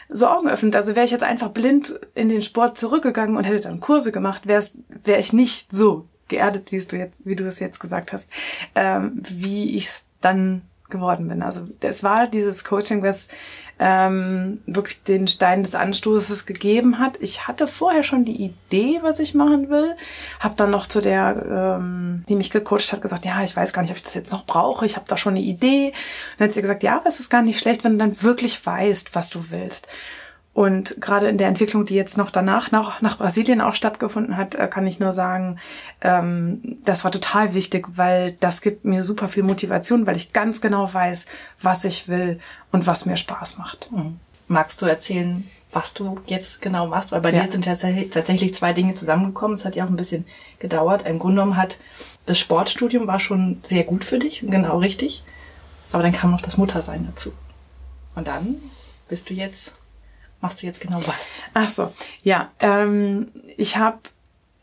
so 0.10 0.28
augenöffnend. 0.28 0.76
Also 0.76 0.96
wäre 0.96 1.06
ich 1.06 1.12
jetzt 1.12 1.24
einfach 1.24 1.50
blind 1.50 2.00
in 2.16 2.30
den 2.30 2.42
Sport 2.42 2.78
zurückgegangen 2.78 3.38
und 3.38 3.44
hätte 3.44 3.62
dann 3.62 3.80
Kurse 3.80 4.12
gemacht, 4.12 4.48
wäre 4.48 4.66
wär 5.04 5.20
ich 5.20 5.34
nicht 5.34 5.72
so 5.72 6.08
geerdet, 6.28 6.72
wie 6.72 6.80
du 6.80 6.96
jetzt, 6.96 7.18
wie 7.24 7.36
du 7.36 7.46
es 7.46 7.60
jetzt 7.60 7.80
gesagt 7.80 8.14
hast, 8.14 8.28
ähm, 8.74 9.22
wie 9.30 9.76
ich 9.76 9.88
es 9.88 10.06
dann 10.22 10.62
geworden 10.92 11.28
bin. 11.28 11.42
Also 11.42 11.68
es 11.82 12.04
war 12.04 12.28
dieses 12.28 12.64
Coaching, 12.64 13.02
was 13.02 13.30
ähm, 13.80 14.60
wirklich 14.68 15.02
den 15.04 15.28
Stein 15.28 15.64
des 15.64 15.74
Anstoßes 15.74 16.46
gegeben 16.46 17.00
hat. 17.00 17.18
Ich 17.20 17.48
hatte 17.48 17.66
vorher 17.66 18.04
schon 18.04 18.26
die 18.26 18.44
Idee, 18.44 19.00
was 19.02 19.20
ich 19.20 19.34
machen 19.34 19.72
will, 19.72 19.96
habe 20.40 20.54
dann 20.56 20.70
noch 20.70 20.86
zu 20.86 21.02
der, 21.02 21.80
ähm, 21.80 22.24
die 22.30 22.36
mich 22.36 22.52
gecoacht 22.52 22.94
hat, 22.94 23.02
gesagt, 23.02 23.26
ja, 23.26 23.42
ich 23.42 23.56
weiß 23.56 23.74
gar 23.74 23.82
nicht, 23.82 23.90
ob 23.90 23.98
ich 23.98 24.04
das 24.04 24.14
jetzt 24.14 24.32
noch 24.32 24.46
brauche. 24.46 24.86
Ich 24.86 24.98
habe 24.98 25.08
da 25.08 25.18
schon 25.18 25.34
eine 25.34 25.44
Idee. 25.44 25.88
Und 25.88 25.96
dann 26.38 26.50
hat 26.50 26.54
sie 26.54 26.62
gesagt, 26.62 26.84
ja, 26.84 26.98
aber 26.98 27.08
es 27.08 27.20
ist 27.20 27.32
gar 27.32 27.42
nicht 27.42 27.60
schlecht, 27.60 27.84
wenn 27.84 27.94
du 27.94 27.98
dann 27.98 28.22
wirklich 28.22 28.64
weißt, 28.64 29.16
was 29.16 29.32
du 29.32 29.46
willst. 29.50 29.88
Und 30.54 31.00
gerade 31.00 31.30
in 31.30 31.38
der 31.38 31.48
Entwicklung, 31.48 31.86
die 31.86 31.96
jetzt 31.96 32.18
noch 32.18 32.30
danach 32.30 32.72
nach, 32.72 33.02
nach 33.02 33.18
Brasilien 33.18 33.62
auch 33.62 33.74
stattgefunden 33.74 34.36
hat, 34.36 34.56
äh, 34.56 34.68
kann 34.68 34.86
ich 34.86 35.00
nur 35.00 35.14
sagen, 35.14 35.60
ähm, 36.02 36.78
das 36.84 37.06
war 37.06 37.12
total 37.12 37.54
wichtig, 37.54 37.88
weil 37.96 38.34
das 38.42 38.62
gibt 38.62 38.84
mir 38.84 39.04
super 39.04 39.30
viel 39.30 39.44
Motivation, 39.44 40.06
weil 40.06 40.18
ich 40.18 40.34
ganz 40.34 40.60
genau 40.60 40.94
weiß, 40.94 41.26
was 41.62 41.86
ich 41.86 42.10
will 42.10 42.40
und 42.72 42.86
was 42.86 43.06
mir 43.06 43.16
Spaß 43.16 43.58
macht. 43.60 43.90
Mhm. 43.92 44.20
Magst 44.50 44.82
du 44.82 44.86
erzählen, 44.86 45.48
was 45.72 45.94
du 45.94 46.20
jetzt 46.26 46.62
genau 46.62 46.86
machst? 46.86 47.14
Weil 47.14 47.22
bei 47.22 47.32
ja. 47.32 47.44
dir 47.44 47.52
sind 47.52 47.64
tatsächlich, 47.64 48.10
tatsächlich 48.10 48.54
zwei 48.54 48.74
Dinge 48.74 48.94
zusammengekommen. 48.94 49.56
Es 49.56 49.64
hat 49.64 49.78
ja 49.78 49.86
auch 49.86 49.90
ein 49.90 49.96
bisschen 49.96 50.26
gedauert. 50.60 51.08
Im 51.08 51.18
Grunde 51.18 51.38
genommen 51.38 51.56
hat 51.56 51.78
das 52.26 52.38
Sportstudium 52.38 53.08
war 53.08 53.20
schon 53.20 53.62
sehr 53.64 53.84
gut 53.84 54.04
für 54.04 54.20
dich, 54.20 54.44
genau 54.46 54.80
richtig. 54.80 55.24
Aber 55.94 56.04
dann 56.04 56.12
kam 56.12 56.32
noch 56.32 56.42
das 56.42 56.58
Muttersein 56.58 57.08
dazu. 57.10 57.32
Und 58.16 58.28
dann 58.28 58.56
bist 59.08 59.30
du 59.30 59.34
jetzt 59.34 59.74
machst 60.42 60.62
du 60.62 60.68
jetzt 60.68 60.82
genau 60.82 60.98
was? 61.06 61.40
Ach 61.54 61.70
so, 61.70 61.92
ja. 62.24 62.50
Ähm, 62.60 63.28
ich 63.58 63.78
habe 63.78 64.00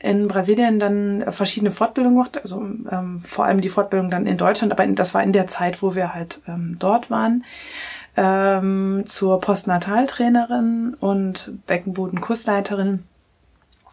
in 0.01 0.29
Brasilien 0.29 0.79
dann 0.79 1.25
verschiedene 1.31 1.73
Fortbildungen 1.73 2.17
gemacht, 2.17 2.39
also 2.39 2.61
ähm, 2.61 3.21
vor 3.25 3.47
allem 3.47 3.61
die 3.61 3.69
Fortbildung 3.69 4.11
dann 4.11 4.27
in 4.27 4.37
Deutschland, 4.37 4.73
aber 4.73 4.87
das 4.87 5.15
war 5.15 5.23
in 5.23 5.33
der 5.33 5.49
Zeit, 5.49 5.83
wo 5.83 5.95
wir 5.95 6.15
halt 6.15 6.41
ähm, 6.47 6.77
dort 6.79 7.11
waren, 7.11 7.45
ähm, 8.17 9.03
zur 9.07 9.41
Postnataltrainerin 9.41 10.97
und 11.01 11.53
Beckenbodenkursleiterin 11.67 13.05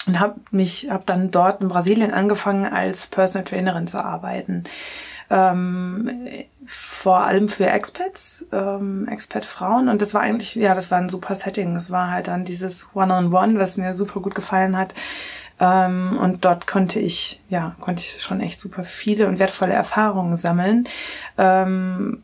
und 0.05 0.19
habe 0.19 0.39
mich, 0.51 0.91
habe 0.91 1.03
dann 1.07 1.31
dort 1.31 1.61
in 1.61 1.69
Brasilien 1.69 2.13
angefangen 2.13 2.65
als 2.65 3.07
Personal 3.07 3.45
Trainerin 3.45 3.87
zu 3.87 4.03
arbeiten 4.03 4.65
ähm, 5.29 6.09
vor 6.65 7.25
allem 7.25 7.47
für 7.47 7.67
Expats, 7.67 8.45
ähm, 8.51 9.07
Expat-Frauen. 9.07 9.89
Und 9.89 10.01
das 10.01 10.13
war 10.13 10.21
eigentlich, 10.21 10.55
ja, 10.55 10.73
das 10.73 10.91
war 10.91 10.97
ein 10.97 11.09
super 11.09 11.35
Setting. 11.35 11.73
Das 11.73 11.91
war 11.91 12.11
halt 12.11 12.27
dann 12.27 12.45
dieses 12.45 12.89
One-on-One, 12.93 13.27
-on 13.27 13.51
-One, 13.53 13.59
was 13.59 13.77
mir 13.77 13.93
super 13.93 14.19
gut 14.19 14.35
gefallen 14.35 14.77
hat. 14.77 14.93
Ähm, 15.59 16.17
und 16.21 16.43
dort 16.43 16.67
konnte 16.67 16.99
ich, 16.99 17.41
ja, 17.49 17.75
konnte 17.79 18.01
ich 18.01 18.21
schon 18.21 18.41
echt 18.41 18.59
super 18.59 18.83
viele 18.83 19.27
und 19.27 19.39
wertvolle 19.39 19.73
Erfahrungen 19.73 20.35
sammeln. 20.35 20.87
Ähm, 21.37 22.23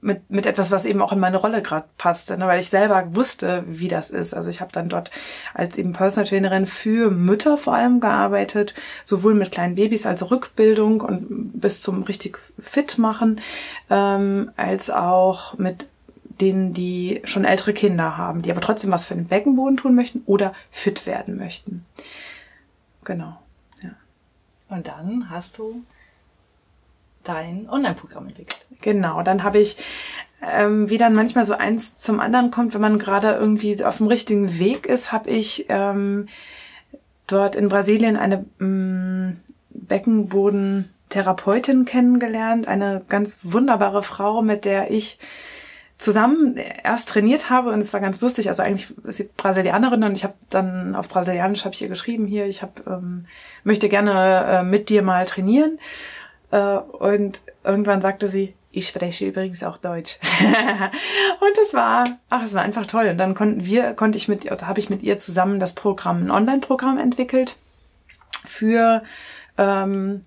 mit, 0.00 0.30
mit 0.30 0.46
etwas, 0.46 0.70
was 0.70 0.84
eben 0.84 1.02
auch 1.02 1.12
in 1.12 1.18
meine 1.18 1.38
Rolle 1.38 1.62
gerade 1.62 1.86
passte, 1.98 2.36
ne? 2.38 2.46
weil 2.46 2.60
ich 2.60 2.68
selber 2.68 3.14
wusste, 3.14 3.64
wie 3.66 3.88
das 3.88 4.10
ist. 4.10 4.34
Also 4.34 4.50
ich 4.50 4.60
habe 4.60 4.72
dann 4.72 4.88
dort 4.88 5.10
als 5.54 5.78
eben 5.78 5.92
Personal 5.92 6.28
Trainerin 6.28 6.66
für 6.66 7.10
Mütter 7.10 7.58
vor 7.58 7.74
allem 7.74 8.00
gearbeitet, 8.00 8.74
sowohl 9.04 9.34
mit 9.34 9.52
kleinen 9.52 9.74
Babys 9.74 10.06
als 10.06 10.30
Rückbildung 10.30 11.00
und 11.00 11.60
bis 11.60 11.80
zum 11.80 12.02
richtig 12.02 12.38
fit 12.58 12.98
machen, 12.98 13.40
ähm, 13.90 14.50
als 14.56 14.90
auch 14.90 15.58
mit 15.58 15.88
denen, 16.40 16.74
die 16.74 17.22
schon 17.24 17.44
ältere 17.44 17.72
Kinder 17.72 18.16
haben, 18.16 18.42
die 18.42 18.50
aber 18.50 18.60
trotzdem 18.60 18.90
was 18.90 19.06
für 19.06 19.14
den 19.14 19.26
Beckenboden 19.26 19.78
tun 19.78 19.94
möchten 19.94 20.22
oder 20.26 20.52
fit 20.70 21.06
werden 21.06 21.36
möchten. 21.36 21.86
Genau. 23.04 23.38
Ja. 23.82 23.90
Und 24.68 24.88
dann 24.88 25.30
hast 25.30 25.58
du 25.58 25.82
dein 27.26 27.68
Online-Programm 27.68 28.28
entwickelt. 28.28 28.64
Genau, 28.80 29.22
dann 29.22 29.42
habe 29.42 29.58
ich, 29.58 29.76
ähm, 30.42 30.88
wie 30.90 30.98
dann 30.98 31.14
manchmal 31.14 31.44
so 31.44 31.54
eins 31.54 31.98
zum 31.98 32.20
anderen 32.20 32.50
kommt, 32.50 32.74
wenn 32.74 32.80
man 32.80 32.98
gerade 32.98 33.32
irgendwie 33.32 33.82
auf 33.84 33.96
dem 33.98 34.06
richtigen 34.06 34.58
Weg 34.58 34.86
ist, 34.86 35.12
habe 35.12 35.30
ich 35.30 35.66
ähm, 35.68 36.28
dort 37.26 37.56
in 37.56 37.68
Brasilien 37.68 38.16
eine 38.16 38.44
ähm, 38.60 39.40
Beckenbodentherapeutin 39.70 41.84
kennengelernt, 41.84 42.68
eine 42.68 43.02
ganz 43.08 43.40
wunderbare 43.42 44.02
Frau, 44.02 44.42
mit 44.42 44.64
der 44.64 44.90
ich 44.90 45.18
zusammen 45.98 46.58
erst 46.84 47.08
trainiert 47.08 47.48
habe 47.48 47.70
und 47.70 47.78
es 47.78 47.94
war 47.94 48.00
ganz 48.00 48.20
lustig. 48.20 48.48
Also 48.48 48.62
eigentlich 48.62 48.92
ist 49.04 49.16
sie 49.16 49.30
Brasilianerin 49.36 50.04
und 50.04 50.12
ich 50.12 50.24
habe 50.24 50.34
dann 50.50 50.94
auf 50.94 51.08
Brasilianisch 51.08 51.64
habe 51.64 51.74
ich 51.74 51.80
ihr 51.80 51.88
geschrieben 51.88 52.26
hier, 52.26 52.46
ich 52.46 52.60
habe 52.60 52.82
ähm, 52.86 53.24
möchte 53.64 53.88
gerne 53.88 54.44
äh, 54.44 54.62
mit 54.62 54.90
dir 54.90 55.02
mal 55.02 55.24
trainieren 55.24 55.78
äh, 56.50 56.76
und 56.76 57.40
irgendwann 57.64 58.00
sagte 58.00 58.28
sie, 58.28 58.54
ich 58.76 58.88
spreche 58.88 59.26
übrigens 59.26 59.62
auch 59.62 59.78
Deutsch. 59.78 60.18
und 61.40 61.58
es 61.66 61.72
war, 61.72 62.04
ach, 62.28 62.44
es 62.44 62.52
war 62.52 62.62
einfach 62.62 62.84
toll. 62.84 63.08
Und 63.08 63.16
dann 63.16 63.34
konnten 63.34 63.64
wir, 63.64 63.94
konnte 63.94 64.18
ich 64.18 64.28
mit, 64.28 64.50
also 64.50 64.66
habe 64.66 64.78
ich 64.78 64.90
mit 64.90 65.02
ihr 65.02 65.16
zusammen 65.16 65.58
das 65.58 65.74
Programm, 65.74 66.24
ein 66.24 66.30
Online-Programm 66.30 66.98
entwickelt 66.98 67.56
für, 68.44 69.02
ähm, 69.56 70.22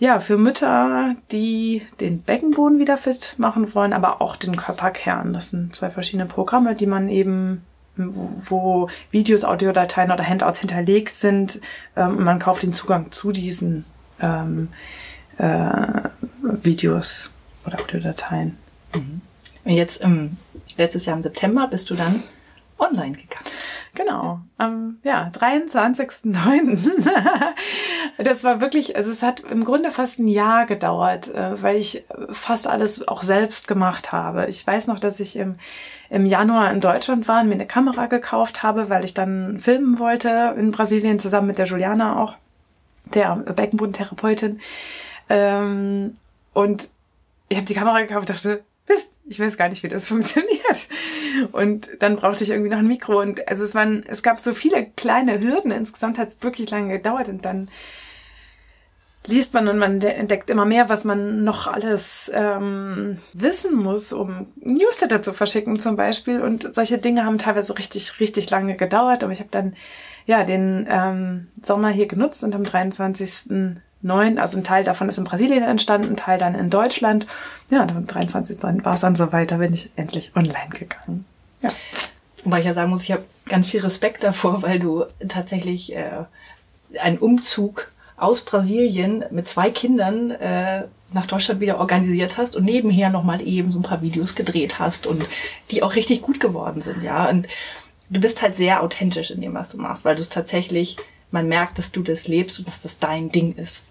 ja, 0.00 0.18
für 0.18 0.38
Mütter, 0.38 1.14
die 1.30 1.82
den 2.00 2.22
Beckenboden 2.22 2.80
wieder 2.80 2.96
fit 2.96 3.34
machen 3.38 3.72
wollen, 3.74 3.92
aber 3.92 4.20
auch 4.20 4.34
den 4.34 4.56
Körperkern. 4.56 5.32
Das 5.32 5.50
sind 5.50 5.74
zwei 5.76 5.90
verschiedene 5.90 6.26
Programme, 6.26 6.74
die 6.74 6.86
man 6.86 7.08
eben 7.08 7.62
wo 7.98 8.88
Videos, 9.10 9.44
Audiodateien 9.44 10.10
oder 10.10 10.24
Handouts 10.24 10.58
hinterlegt 10.58 11.16
sind 11.16 11.60
ähm, 11.96 12.18
und 12.18 12.24
man 12.24 12.38
kauft 12.38 12.62
den 12.62 12.72
Zugang 12.72 13.10
zu 13.10 13.32
diesen 13.32 13.84
ähm, 14.20 14.68
äh, 15.38 16.08
Videos 16.42 17.30
oder 17.66 17.80
Audiodateien. 17.80 18.56
Mhm. 18.94 19.20
Und 19.64 19.72
jetzt 19.72 20.00
im 20.02 20.36
letztes 20.76 21.06
Jahr 21.06 21.16
im 21.16 21.22
September 21.22 21.66
bist 21.68 21.90
du 21.90 21.94
dann 21.94 22.22
online 22.78 23.12
gegangen. 23.12 23.44
Genau, 23.94 24.40
am 24.58 24.98
ja, 25.02 25.30
23.09. 25.34 27.10
das 28.18 28.44
war 28.44 28.60
wirklich, 28.60 28.96
also 28.96 29.10
es 29.10 29.22
hat 29.22 29.40
im 29.40 29.64
Grunde 29.64 29.90
fast 29.90 30.20
ein 30.20 30.28
Jahr 30.28 30.66
gedauert, 30.66 31.34
äh, 31.34 31.60
weil 31.60 31.76
ich 31.76 32.04
fast 32.30 32.68
alles 32.68 33.06
auch 33.08 33.22
selbst 33.22 33.66
gemacht 33.66 34.12
habe. 34.12 34.46
Ich 34.46 34.64
weiß 34.64 34.86
noch, 34.86 35.00
dass 35.00 35.18
ich 35.20 35.36
im, 35.36 35.54
im 36.10 36.26
Januar 36.26 36.70
in 36.70 36.80
Deutschland 36.80 37.26
war 37.26 37.40
und 37.40 37.48
mir 37.48 37.54
eine 37.54 37.66
Kamera 37.66 38.06
gekauft 38.06 38.62
habe, 38.62 38.88
weil 38.88 39.04
ich 39.04 39.14
dann 39.14 39.58
filmen 39.58 39.98
wollte 39.98 40.54
in 40.56 40.70
Brasilien 40.70 41.18
zusammen 41.18 41.48
mit 41.48 41.58
der 41.58 41.66
Juliana 41.66 42.22
auch, 42.22 42.34
der 43.14 43.34
Beckenbodentherapeutin. 43.36 44.60
Ähm, 45.28 46.16
und 46.52 46.88
ich 47.48 47.56
habe 47.56 47.66
die 47.66 47.74
Kamera 47.74 48.00
gekauft 48.00 48.28
und 48.28 48.30
dachte, 48.30 48.64
Mist, 48.88 49.08
ich 49.26 49.38
weiß 49.38 49.56
gar 49.56 49.68
nicht, 49.68 49.82
wie 49.82 49.88
das 49.88 50.08
funktioniert. 50.08 50.88
Und 51.52 51.88
dann 52.00 52.16
brauchte 52.16 52.44
ich 52.44 52.50
irgendwie 52.50 52.70
noch 52.70 52.78
ein 52.78 52.88
Mikro. 52.88 53.20
Und 53.20 53.46
also 53.48 53.64
es 53.64 53.74
waren, 53.74 54.04
es 54.06 54.22
gab 54.22 54.40
so 54.40 54.54
viele 54.54 54.86
kleine 54.96 55.40
Hürden. 55.40 55.70
Insgesamt 55.70 56.18
hat 56.18 56.28
es 56.28 56.42
wirklich 56.42 56.70
lange 56.70 56.96
gedauert. 56.96 57.28
Und 57.28 57.44
dann 57.44 57.68
liest 59.26 59.52
man 59.52 59.68
und 59.68 59.78
man 59.78 60.00
entdeckt 60.00 60.48
immer 60.48 60.64
mehr, 60.64 60.88
was 60.88 61.04
man 61.04 61.44
noch 61.44 61.66
alles 61.66 62.30
ähm, 62.34 63.18
wissen 63.34 63.76
muss, 63.76 64.12
um 64.12 64.46
Newsletter 64.56 65.20
zu 65.20 65.34
verschicken 65.34 65.78
zum 65.78 65.96
Beispiel. 65.96 66.40
Und 66.40 66.74
solche 66.74 66.98
Dinge 66.98 67.24
haben 67.24 67.38
teilweise 67.38 67.76
richtig, 67.76 68.20
richtig 68.20 68.48
lange 68.50 68.76
gedauert. 68.76 69.22
Aber 69.22 69.32
ich 69.32 69.40
habe 69.40 69.50
dann 69.50 69.76
ja 70.26 70.44
den 70.44 70.86
ähm, 70.88 71.48
Sommer 71.62 71.90
hier 71.90 72.06
genutzt 72.06 72.42
und 72.42 72.54
am 72.54 72.64
23.09., 74.04 74.38
also 74.38 74.56
ein 74.56 74.64
Teil 74.64 74.84
davon 74.84 75.08
ist 75.08 75.18
in 75.18 75.24
Brasilien 75.24 75.62
entstanden, 75.62 76.10
ein 76.10 76.16
Teil 76.16 76.38
dann 76.38 76.54
in 76.54 76.70
Deutschland. 76.70 77.26
Ja, 77.70 77.82
und 77.82 77.92
am 77.92 78.04
23.09. 78.04 78.84
war 78.84 78.94
es 78.94 79.00
dann 79.00 79.16
soweit, 79.16 79.50
da 79.50 79.56
bin 79.56 79.72
ich 79.72 79.90
endlich 79.96 80.32
online 80.36 80.70
gegangen. 80.70 81.24
Ja. 81.62 81.70
Wobei 82.44 82.60
ich 82.60 82.66
ja 82.66 82.74
sagen 82.74 82.90
muss, 82.90 83.02
ich 83.02 83.12
habe 83.12 83.24
ganz 83.46 83.66
viel 83.66 83.80
Respekt 83.80 84.22
davor, 84.22 84.62
weil 84.62 84.78
du 84.78 85.04
tatsächlich 85.28 85.94
äh, 85.94 86.24
einen 87.00 87.18
Umzug 87.18 87.90
aus 88.16 88.40
Brasilien 88.40 89.24
mit 89.30 89.48
zwei 89.48 89.70
Kindern 89.70 90.30
äh, 90.32 90.84
nach 91.12 91.26
Deutschland 91.26 91.60
wieder 91.60 91.78
organisiert 91.78 92.36
hast 92.36 92.56
und 92.56 92.64
nebenher 92.64 93.10
nochmal 93.10 93.40
eben 93.40 93.70
so 93.70 93.78
ein 93.78 93.84
paar 93.84 94.02
Videos 94.02 94.34
gedreht 94.34 94.78
hast 94.78 95.06
und 95.06 95.24
die 95.70 95.82
auch 95.82 95.94
richtig 95.94 96.20
gut 96.20 96.40
geworden 96.40 96.82
sind, 96.82 97.02
ja. 97.02 97.28
Und 97.28 97.48
du 98.10 98.20
bist 98.20 98.42
halt 98.42 98.56
sehr 98.56 98.82
authentisch 98.82 99.30
in 99.30 99.40
dem, 99.40 99.54
was 99.54 99.68
du 99.68 99.78
machst, 99.78 100.04
weil 100.04 100.16
du 100.16 100.22
es 100.22 100.28
tatsächlich, 100.28 100.96
man 101.30 101.48
merkt, 101.48 101.78
dass 101.78 101.92
du 101.92 102.02
das 102.02 102.28
lebst 102.28 102.58
und 102.58 102.68
dass 102.68 102.80
das 102.80 102.98
dein 102.98 103.30
Ding 103.30 103.54
ist. 103.56 103.82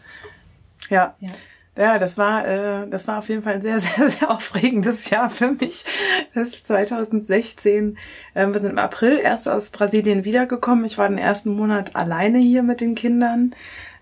Ja. 0.89 1.15
ja. 1.20 1.32
Ja, 1.77 2.00
das 2.00 2.17
war, 2.17 2.48
äh, 2.48 2.88
das 2.89 3.08
war 3.08 3.20
auf 3.20 3.29
jeden 3.29 3.44
Fall 3.44 3.56
ein 3.56 3.62
sehr, 3.62 3.79
sehr, 3.79 4.10
sehr 4.10 4.32
aufregendes 4.32 5.10
Jahr 5.10 5.29
für 5.29 5.51
mich. 5.51 5.86
Das 6.34 6.50
ist 6.50 6.67
2016. 6.67 7.98
Ähm, 8.34 8.53
wir 8.53 8.60
sind 8.60 8.72
im 8.72 8.79
April 8.79 9.20
erst 9.20 9.48
aus 9.48 9.70
Brasilien 9.70 10.25
wiedergekommen. 10.25 10.86
Ich 10.86 10.98
war 10.98 11.08
den 11.08 11.20
ersten 11.20 11.51
Monat 11.51 11.96
alleine 11.96 12.39
hier 12.39 12.63
mit 12.63 12.82
den 12.82 12.96
Kindern. 12.96 13.53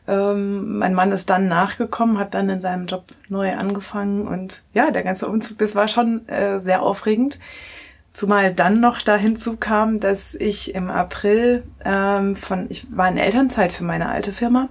Ähm, 0.08 0.78
mein 0.78 0.94
Mann 0.94 1.12
ist 1.12 1.30
dann 1.30 1.48
nachgekommen, 1.48 2.18
hat 2.18 2.34
dann 2.34 2.48
in 2.50 2.62
seinem 2.62 2.86
Job 2.86 3.06
neu 3.28 3.54
angefangen 3.54 4.28
und 4.28 4.62
ja, 4.74 4.92
der 4.92 5.04
ganze 5.04 5.28
Umzug, 5.28 5.58
das 5.58 5.74
war 5.74 5.88
schon 5.88 6.28
äh, 6.30 6.60
sehr 6.60 6.84
aufregend. 6.84 7.40
Zumal 8.16 8.54
dann 8.54 8.80
noch 8.80 9.02
da 9.02 9.18
hinzukam, 9.18 10.00
dass 10.00 10.36
ich 10.36 10.74
im 10.74 10.90
April 10.90 11.64
ähm, 11.84 12.38
von, 12.38 12.68
ich 12.70 12.88
war 12.90 13.10
in 13.10 13.18
Elternzeit 13.18 13.74
für 13.74 13.84
meine 13.84 14.08
alte 14.08 14.32
Firma 14.32 14.70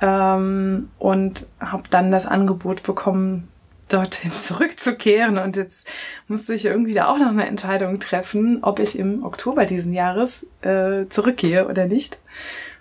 ähm, 0.00 0.88
und 0.98 1.46
habe 1.60 1.84
dann 1.88 2.10
das 2.10 2.26
Angebot 2.26 2.82
bekommen, 2.82 3.46
dorthin 3.88 4.32
zurückzukehren. 4.42 5.38
Und 5.38 5.54
jetzt 5.54 5.88
musste 6.26 6.52
ich 6.52 6.64
irgendwie 6.64 6.94
da 6.94 7.06
auch 7.06 7.18
noch 7.18 7.28
eine 7.28 7.46
Entscheidung 7.46 8.00
treffen, 8.00 8.58
ob 8.62 8.80
ich 8.80 8.98
im 8.98 9.22
Oktober 9.22 9.64
diesen 9.64 9.92
Jahres 9.92 10.44
äh, 10.62 11.06
zurückgehe 11.10 11.68
oder 11.68 11.86
nicht 11.86 12.18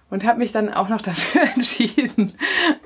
und 0.10 0.26
habe 0.26 0.40
mich 0.40 0.52
dann 0.52 0.74
auch 0.74 0.90
noch 0.90 1.02
dafür 1.02 1.44
entschieden. 1.56 2.34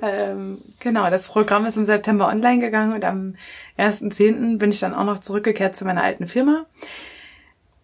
Ähm, 0.02 0.60
genau, 0.80 1.10
das 1.10 1.28
Programm 1.28 1.66
ist 1.66 1.78
im 1.78 1.86
September 1.86 2.28
online 2.28 2.60
gegangen 2.60 2.94
und 2.94 3.06
am 3.06 3.36
1.10. 3.78 4.58
bin 4.58 4.72
ich 4.72 4.80
dann 4.80 4.94
auch 4.94 5.06
noch 5.06 5.20
zurückgekehrt 5.20 5.76
zu 5.76 5.86
meiner 5.86 6.04
alten 6.04 6.28
Firma 6.28 6.66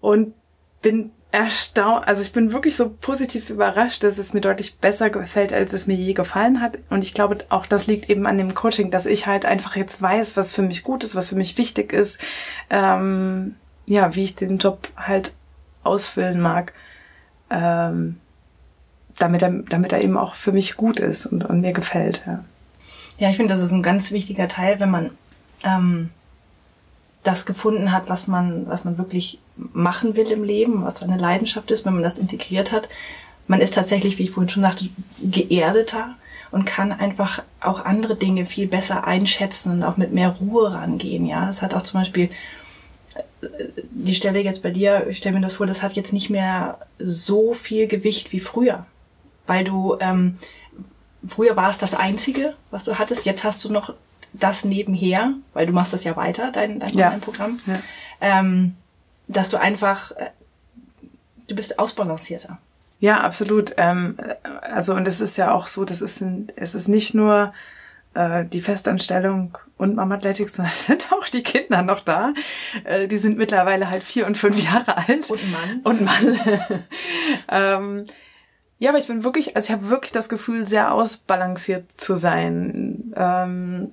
und 0.01 0.33
bin 0.81 1.11
erstaunt, 1.31 2.07
also 2.07 2.21
ich 2.21 2.31
bin 2.31 2.53
wirklich 2.53 2.75
so 2.75 2.89
positiv 2.89 3.49
überrascht, 3.49 4.03
dass 4.03 4.17
es 4.17 4.33
mir 4.33 4.41
deutlich 4.41 4.77
besser 4.77 5.09
gefällt, 5.09 5.51
als 5.51 5.73
es 5.73 5.85
mir 5.85 5.95
je 5.95 6.13
gefallen 6.13 6.61
hat. 6.61 6.79
Und 6.89 7.03
ich 7.03 7.13
glaube, 7.13 7.39
auch 7.49 7.65
das 7.65 7.85
liegt 7.85 8.09
eben 8.09 8.25
an 8.25 8.37
dem 8.37 8.53
Coaching, 8.53 8.91
dass 8.91 9.05
ich 9.05 9.27
halt 9.27 9.45
einfach 9.45 9.75
jetzt 9.75 10.01
weiß, 10.01 10.37
was 10.37 10.53
für 10.53 10.61
mich 10.61 10.83
gut 10.83 11.03
ist, 11.03 11.15
was 11.15 11.29
für 11.29 11.35
mich 11.35 11.57
wichtig 11.57 11.91
ist, 11.91 12.19
ähm, 12.69 13.55
ja, 13.85 14.15
wie 14.15 14.23
ich 14.23 14.35
den 14.35 14.57
Job 14.57 14.87
halt 14.95 15.33
ausfüllen 15.83 16.39
mag. 16.39 16.73
Ähm, 17.49 18.17
damit 19.19 19.41
er, 19.41 19.49
damit 19.49 19.93
er 19.93 20.01
eben 20.01 20.17
auch 20.17 20.35
für 20.35 20.51
mich 20.51 20.75
gut 20.75 20.99
ist 20.99 21.25
und, 21.25 21.43
und 21.45 21.61
mir 21.61 21.73
gefällt. 21.73 22.23
Ja, 22.25 22.43
ja 23.17 23.29
ich 23.29 23.37
finde, 23.37 23.53
das 23.53 23.63
ist 23.63 23.71
ein 23.71 23.83
ganz 23.83 24.11
wichtiger 24.11 24.47
Teil, 24.47 24.79
wenn 24.79 24.91
man 24.91 25.11
ähm, 25.63 26.09
das 27.23 27.45
gefunden 27.45 27.91
hat, 27.91 28.09
was 28.09 28.27
man, 28.27 28.67
was 28.67 28.85
man 28.85 28.97
wirklich 28.97 29.39
machen 29.55 30.15
will 30.15 30.31
im 30.31 30.43
Leben, 30.43 30.83
was 30.83 30.99
seine 30.99 31.17
Leidenschaft 31.17 31.71
ist, 31.71 31.85
wenn 31.85 31.93
man 31.93 32.03
das 32.03 32.19
integriert 32.19 32.71
hat. 32.71 32.87
Man 33.47 33.59
ist 33.59 33.73
tatsächlich, 33.73 34.17
wie 34.17 34.23
ich 34.23 34.31
vorhin 34.31 34.49
schon 34.49 34.63
sagte, 34.63 34.89
geerdeter 35.21 36.15
und 36.51 36.65
kann 36.65 36.91
einfach 36.91 37.43
auch 37.59 37.83
andere 37.83 38.15
Dinge 38.15 38.45
viel 38.45 38.67
besser 38.67 39.05
einschätzen 39.05 39.71
und 39.71 39.83
auch 39.83 39.97
mit 39.97 40.13
mehr 40.13 40.29
Ruhe 40.29 40.73
rangehen. 40.73 41.25
Ja, 41.25 41.49
es 41.49 41.61
hat 41.61 41.73
auch 41.73 41.81
zum 41.81 41.99
Beispiel 41.99 42.29
äh, 43.41 43.47
die 43.91 44.15
Stelle 44.15 44.41
jetzt 44.41 44.63
bei 44.63 44.69
dir, 44.69 45.07
ich 45.09 45.17
stelle 45.17 45.35
mir 45.35 45.41
das 45.41 45.53
vor, 45.53 45.65
das 45.65 45.81
hat 45.81 45.93
jetzt 45.93 46.13
nicht 46.13 46.29
mehr 46.29 46.77
so 46.99 47.53
viel 47.53 47.87
Gewicht 47.87 48.31
wie 48.31 48.39
früher 48.39 48.85
weil 49.47 49.63
du 49.63 49.97
ähm, 49.99 50.37
früher 51.27 51.55
war 51.55 51.69
es 51.69 51.77
das 51.77 51.93
Einzige, 51.93 52.55
was 52.71 52.83
du 52.83 52.97
hattest. 52.97 53.25
Jetzt 53.25 53.43
hast 53.43 53.63
du 53.63 53.71
noch 53.71 53.93
das 54.33 54.65
nebenher, 54.65 55.33
weil 55.53 55.65
du 55.65 55.73
machst 55.73 55.93
das 55.93 56.03
ja 56.03 56.15
weiter, 56.15 56.51
dein, 56.51 56.79
dein 56.79 56.93
ja. 56.93 57.07
Online-Programm, 57.07 57.59
ja. 57.65 57.79
ähm, 58.21 58.75
dass 59.27 59.49
du 59.49 59.57
einfach, 59.57 60.11
äh, 60.11 60.29
du 61.47 61.55
bist 61.55 61.79
ausbalancierter. 61.79 62.59
Ja, 62.99 63.21
absolut. 63.21 63.73
Ähm, 63.77 64.17
also 64.61 64.93
und 64.93 65.07
es 65.07 65.21
ist 65.21 65.37
ja 65.37 65.51
auch 65.51 65.67
so, 65.67 65.85
das 65.85 66.01
ist 66.01 66.21
ein, 66.21 66.51
es 66.55 66.75
ist 66.75 66.87
nicht 66.87 67.13
nur 67.13 67.53
äh, 68.15 68.45
die 68.45 68.61
Festanstellung 68.61 69.57
und 69.77 69.95
Mama 69.95 70.15
Athletics, 70.15 70.53
sondern 70.55 70.71
es 70.71 70.85
sind 70.85 71.11
auch 71.11 71.27
die 71.27 71.43
Kinder 71.43 71.81
noch 71.83 72.01
da. 72.01 72.33
Äh, 72.83 73.07
die 73.07 73.17
sind 73.17 73.37
mittlerweile 73.37 73.89
halt 73.89 74.03
vier 74.03 74.25
und 74.25 74.37
fünf 74.37 74.63
Jahre 74.63 74.97
alt. 74.97 75.29
Und 75.29 75.51
Mann. 75.51 75.81
Und 75.83 76.01
Mann. 76.01 76.39
ähm, 77.49 78.05
ja, 78.79 78.89
aber 78.89 78.99
ich 78.99 79.07
bin 79.07 79.23
wirklich, 79.23 79.55
also 79.55 79.67
ich 79.67 79.71
habe 79.71 79.89
wirklich 79.89 80.11
das 80.11 80.29
Gefühl, 80.29 80.67
sehr 80.67 80.93
ausbalanciert 80.93 81.85
zu 81.97 82.15
sein. 82.15 83.13
Ähm, 83.15 83.91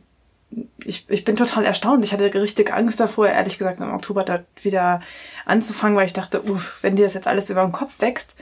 ich, 0.84 1.06
ich 1.08 1.24
bin 1.24 1.36
total 1.36 1.64
erstaunt. 1.64 2.04
Ich 2.04 2.12
hatte 2.12 2.32
richtig 2.34 2.72
Angst 2.72 3.00
davor, 3.00 3.28
ehrlich 3.28 3.58
gesagt, 3.58 3.80
im 3.80 3.92
Oktober 3.92 4.24
da 4.24 4.44
wieder 4.62 5.00
anzufangen, 5.46 5.96
weil 5.96 6.06
ich 6.06 6.12
dachte, 6.12 6.42
uff, 6.42 6.78
wenn 6.82 6.96
dir 6.96 7.04
das 7.04 7.14
jetzt 7.14 7.26
alles 7.26 7.50
über 7.50 7.62
den 7.62 7.72
Kopf 7.72 8.00
wächst, 8.00 8.36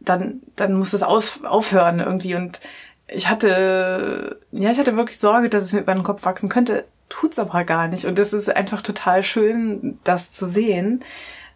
dann, 0.00 0.40
dann 0.56 0.74
muss 0.74 0.92
es 0.92 1.02
aus, 1.02 1.44
aufhören 1.44 2.00
irgendwie. 2.00 2.34
Und 2.34 2.60
ich 3.06 3.28
hatte, 3.28 4.40
ja, 4.50 4.70
ich 4.70 4.78
hatte 4.78 4.96
wirklich 4.96 5.18
Sorge, 5.18 5.48
dass 5.48 5.64
es 5.64 5.72
mir 5.72 5.80
über 5.80 5.94
den 5.94 6.02
Kopf 6.02 6.24
wachsen 6.24 6.48
könnte. 6.48 6.84
Tut's 7.08 7.38
aber 7.38 7.64
gar 7.64 7.88
nicht. 7.88 8.04
Und 8.04 8.18
das 8.18 8.32
ist 8.32 8.54
einfach 8.54 8.82
total 8.82 9.22
schön, 9.22 9.98
das 10.04 10.32
zu 10.32 10.46
sehen. 10.46 11.04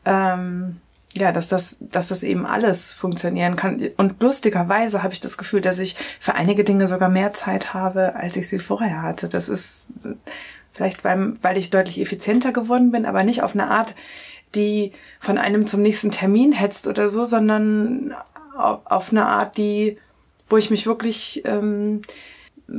Ähm, 0.05 0.81
ja, 1.17 1.33
dass 1.33 1.49
das, 1.49 1.79
dass 1.81 2.09
das 2.09 2.23
eben 2.23 2.47
alles 2.47 2.93
funktionieren 2.93 3.57
kann. 3.57 3.81
Und 3.97 4.23
lustigerweise 4.23 5.03
habe 5.03 5.13
ich 5.13 5.21
das 5.21 5.37
Gefühl, 5.37 5.61
dass 5.61 5.79
ich 5.79 5.97
für 6.21 6.35
einige 6.35 6.65
Dinge 6.65 6.89
sogar 6.89 7.09
mehr 7.09 7.33
Zeit 7.33 7.75
habe, 7.75 8.15
als 8.15 8.37
ich 8.37 8.49
sie 8.49 8.59
vorher 8.59 9.03
hatte. 9.03 9.29
Das 9.29 9.49
ist 9.49 9.89
vielleicht, 10.73 11.05
weil, 11.05 11.35
weil 11.43 11.59
ich 11.59 11.71
deutlich 11.71 12.01
effizienter 12.01 12.53
geworden 12.53 12.93
bin, 12.93 13.07
aber 13.07 13.25
nicht 13.25 13.43
auf 13.43 13.55
eine 13.55 13.69
Art, 13.69 13.95
die 14.55 14.93
von 15.21 15.39
einem 15.39 15.67
zum 15.67 15.83
nächsten 15.83 16.11
Termin 16.11 16.53
hetzt 16.53 16.87
oder 16.87 17.09
so, 17.09 17.25
sondern 17.25 18.15
auf 18.57 19.11
eine 19.11 19.27
Art, 19.27 19.57
die, 19.57 19.99
wo 20.49 20.57
ich 20.57 20.71
mich 20.71 20.87
wirklich, 20.87 21.43
ähm, 21.45 22.03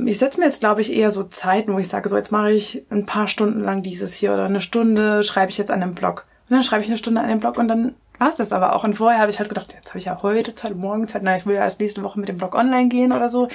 ich 0.06 0.18
setze 0.18 0.40
mir 0.40 0.46
jetzt, 0.46 0.60
glaube 0.60 0.80
ich, 0.80 0.92
eher 0.92 1.10
so 1.10 1.24
Zeiten, 1.24 1.72
wo 1.72 1.78
ich 1.78 1.88
sage, 1.88 2.08
so 2.08 2.16
jetzt 2.16 2.32
mache 2.32 2.52
ich 2.52 2.84
ein 2.90 3.06
paar 3.06 3.28
Stunden 3.28 3.60
lang 3.60 3.82
dieses 3.82 4.14
hier 4.14 4.32
oder 4.32 4.46
eine 4.46 4.60
Stunde 4.60 5.22
schreibe 5.22 5.50
ich 5.50 5.58
jetzt 5.58 5.70
an 5.70 5.82
einem 5.82 5.94
Blog. 5.94 6.26
Und 6.48 6.56
dann 6.56 6.62
schreibe 6.62 6.82
ich 6.82 6.88
eine 6.88 6.98
Stunde 6.98 7.20
an 7.20 7.28
dem 7.28 7.40
Blog 7.40 7.58
und 7.58 7.68
dann 7.68 7.94
war 8.18 8.28
es 8.28 8.36
das 8.36 8.52
aber 8.52 8.74
auch. 8.74 8.84
Und 8.84 8.94
vorher 8.94 9.20
habe 9.20 9.30
ich 9.30 9.38
halt 9.38 9.48
gedacht, 9.48 9.74
jetzt 9.74 9.90
habe 9.90 9.98
ich 9.98 10.04
ja 10.04 10.22
heute 10.22 10.54
Zeit, 10.54 10.76
morgen 10.76 11.08
Zeit, 11.08 11.22
na, 11.22 11.36
ich 11.36 11.46
will 11.46 11.56
ja 11.56 11.62
erst 11.62 11.80
nächste 11.80 12.02
Woche 12.02 12.18
mit 12.18 12.28
dem 12.28 12.38
Blog 12.38 12.54
online 12.54 12.88
gehen 12.88 13.12
oder 13.12 13.30
so, 13.30 13.48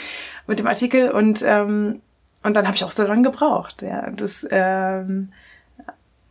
mit 0.47 0.59
dem 0.59 0.67
Artikel. 0.67 1.11
Und, 1.11 1.43
ähm, 1.45 2.01
und 2.43 2.55
dann 2.55 2.65
habe 2.65 2.75
ich 2.75 2.83
auch 2.83 2.91
so 2.91 3.03
lange 3.03 3.21
gebraucht. 3.21 3.81
Ja, 3.81 4.09
das, 4.11 4.45
ähm, 4.49 5.31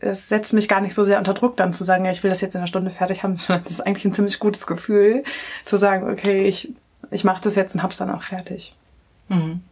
das 0.01 0.29
setzt 0.29 0.53
mich 0.53 0.69
gar 0.69 0.81
nicht 0.81 0.95
so 0.95 1.05
sehr 1.05 1.19
unter 1.19 1.35
Druck, 1.35 1.57
dann 1.57 1.73
zu 1.73 1.85
sagen, 1.85 2.05
ja, 2.05 2.11
ich 2.11 2.23
will 2.23 2.31
das 2.31 2.41
jetzt 2.41 2.55
in 2.55 2.61
einer 2.61 2.69
Stunde 2.69 2.91
fertig 2.91 3.23
haben, 3.23 3.35
sondern 3.37 3.65
das 3.65 3.75
ist 3.75 3.81
eigentlich 3.81 4.05
ein 4.05 4.13
ziemlich 4.13 4.39
gutes 4.39 4.67
Gefühl, 4.67 5.25
zu 5.65 5.77
sagen, 5.77 6.11
okay, 6.11 6.45
ich, 6.45 6.73
ich 7.11 7.25
mache 7.25 7.43
das 7.43 7.55
jetzt 7.55 7.75
und 7.75 7.83
hab's 7.83 7.97
dann 7.97 8.11
auch 8.11 8.23
fertig. 8.23 8.77
Mhm. 9.29 9.63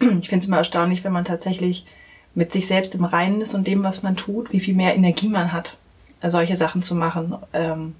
Ich 0.20 0.30
finde 0.30 0.42
es 0.42 0.48
immer 0.48 0.56
erstaunlich, 0.56 1.04
wenn 1.04 1.12
man 1.12 1.24
tatsächlich 1.24 1.86
mit 2.34 2.50
sich 2.50 2.66
selbst 2.66 2.96
im 2.96 3.04
Reinen 3.04 3.40
ist 3.40 3.54
und 3.54 3.68
dem, 3.68 3.84
was 3.84 4.02
man 4.02 4.16
tut, 4.16 4.52
wie 4.52 4.58
viel 4.58 4.74
mehr 4.74 4.96
Energie 4.96 5.28
man 5.28 5.52
hat 5.52 5.76
solche 6.30 6.56
Sachen 6.56 6.82
zu 6.82 6.94
machen. 6.94 7.36
Ähm, 7.52 7.94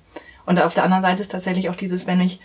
und 0.46 0.60
auf 0.60 0.74
der 0.74 0.84
anderen 0.84 1.02
Seite 1.02 1.22
ist 1.22 1.32
tatsächlich 1.32 1.68
auch 1.70 1.76
dieses, 1.76 2.06
wenn 2.06 2.20
ich 2.20 2.40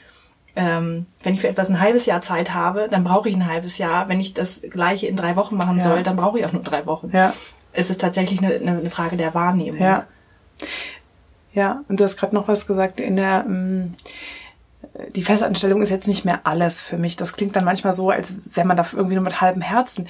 ähm, 0.55 1.05
wenn 1.21 1.35
ich 1.35 1.41
für 1.41 1.49
etwas 1.49 1.69
ein 1.69 1.79
halbes 1.79 2.07
Jahr 2.07 2.23
Zeit 2.23 2.55
habe, 2.55 2.87
dann 2.89 3.03
brauche 3.03 3.29
ich 3.29 3.35
ein 3.35 3.47
halbes 3.47 3.77
Jahr. 3.77 4.09
Wenn 4.09 4.19
ich 4.19 4.33
das 4.33 4.61
gleiche 4.61 5.05
in 5.05 5.15
drei 5.15 5.35
Wochen 5.35 5.55
machen 5.55 5.77
ja. 5.77 5.83
soll, 5.83 6.01
dann 6.01 6.15
brauche 6.15 6.39
ich 6.39 6.45
auch 6.45 6.51
nur 6.51 6.63
drei 6.63 6.87
Wochen. 6.87 7.11
Ja. 7.13 7.31
Es 7.73 7.91
ist 7.91 8.01
tatsächlich 8.01 8.41
eine, 8.41 8.55
eine 8.55 8.89
Frage 8.89 9.17
der 9.17 9.35
Wahrnehmung. 9.35 9.79
Ja. 9.79 10.05
Ja, 11.53 11.81
und 11.87 11.99
du 11.99 12.03
hast 12.03 12.17
gerade 12.17 12.33
noch 12.33 12.47
was 12.47 12.65
gesagt 12.65 12.99
in 12.99 13.15
der 13.15 13.45
ähm, 13.47 13.93
die 15.15 15.23
Festanstellung 15.23 15.83
ist 15.83 15.91
jetzt 15.91 16.07
nicht 16.07 16.25
mehr 16.25 16.41
alles 16.43 16.81
für 16.81 16.97
mich. 16.97 17.15
Das 17.17 17.33
klingt 17.33 17.55
dann 17.55 17.65
manchmal 17.65 17.93
so, 17.93 18.09
als 18.09 18.33
wenn 18.53 18.65
man 18.65 18.77
da 18.77 18.85
irgendwie 18.93 19.15
nur 19.15 19.23
mit 19.23 19.41
halbem 19.41 19.61
Herzen 19.61 20.07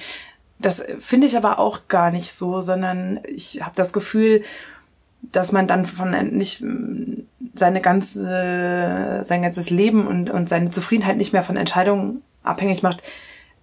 das 0.60 0.84
finde 1.00 1.28
ich 1.28 1.38
aber 1.38 1.60
auch 1.60 1.88
gar 1.88 2.12
nicht 2.12 2.34
so, 2.34 2.62
sondern 2.62 3.20
ich 3.28 3.62
habe 3.62 3.76
das 3.76 3.94
Gefühl, 3.94 4.44
dass 5.32 5.52
man 5.52 5.68
dann 5.68 5.86
von 5.86 6.12
nicht 6.36 6.64
seine 7.56 7.82
ganze, 7.82 9.22
sein 9.24 9.42
ganzes 9.42 9.70
Leben 9.70 10.08
und, 10.08 10.30
und 10.30 10.50
seine 10.50 10.72
Zufriedenheit 10.72 11.18
nicht 11.18 11.34
mehr 11.34 11.44
von 11.44 11.58
Entscheidungen 11.58 12.22
abhängig 12.44 12.84
macht, 12.84 13.04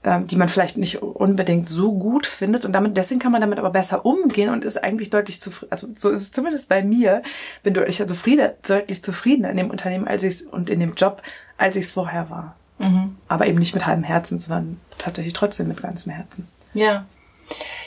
ähm, 0.05 0.27
die 0.27 0.37
man 0.37 0.49
vielleicht 0.49 0.77
nicht 0.77 1.03
unbedingt 1.03 1.69
so 1.69 1.93
gut 1.93 2.27
findet. 2.27 2.65
Und 2.65 2.73
damit, 2.73 2.97
deswegen 2.97 3.21
kann 3.21 3.33
man 3.33 3.41
damit 3.41 3.59
aber 3.59 3.71
besser 3.71 4.05
umgehen 4.05 4.51
und 4.51 4.65
ist 4.65 4.83
eigentlich 4.83 5.11
deutlich 5.11 5.41
zufrieden, 5.41 5.73
also 5.73 5.89
so 5.97 6.11
ist 6.11 6.21
es 6.21 6.33
zumindest 6.33 6.69
bei 6.69 6.83
mir, 6.83 7.23
bin 7.63 7.73
deutlich 7.73 8.07
zufrieden, 8.07 8.51
deutlich 8.67 9.03
zufriedener 9.03 9.51
in 9.51 9.57
dem 9.57 9.71
Unternehmen 9.71 10.07
als 10.07 10.23
ich 10.23 10.47
und 10.53 10.69
in 10.69 10.81
dem 10.81 10.95
Job, 10.95 11.23
als 11.57 11.77
ich 11.77 11.87
es 11.87 11.93
vorher 11.93 12.29
war. 12.29 12.57
Mhm. 12.79 13.17
Aber 13.29 13.47
eben 13.47 13.59
nicht 13.59 13.75
mit 13.75 13.87
halbem 13.87 14.05
Herzen, 14.05 14.41
sondern 14.41 14.81
tatsächlich 14.99 15.33
trotzdem 15.33 15.69
mit 15.69 15.81
ganzem 15.81 16.13
Herzen. 16.13 16.49
Ja. 16.75 17.07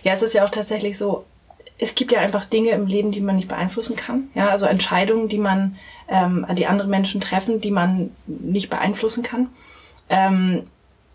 Ja, 0.03 0.13
es 0.13 0.21
ist 0.21 0.33
ja 0.33 0.45
auch 0.45 0.49
tatsächlich 0.49 0.97
so, 0.97 1.25
es 1.79 1.95
gibt 1.95 2.11
ja 2.11 2.19
einfach 2.19 2.45
Dinge 2.45 2.71
im 2.71 2.87
Leben, 2.87 3.11
die 3.11 3.21
man 3.21 3.35
nicht 3.35 3.47
beeinflussen 3.47 3.95
kann. 3.95 4.29
Ja, 4.33 4.49
also 4.49 4.65
Entscheidungen, 4.65 5.29
die 5.29 5.37
man, 5.37 5.77
ähm, 6.07 6.45
die 6.55 6.67
andere 6.67 6.87
Menschen 6.87 7.21
treffen, 7.21 7.61
die 7.61 7.71
man 7.71 8.11
nicht 8.25 8.69
beeinflussen 8.69 9.23
kann. 9.23 9.49
Ähm, 10.09 10.63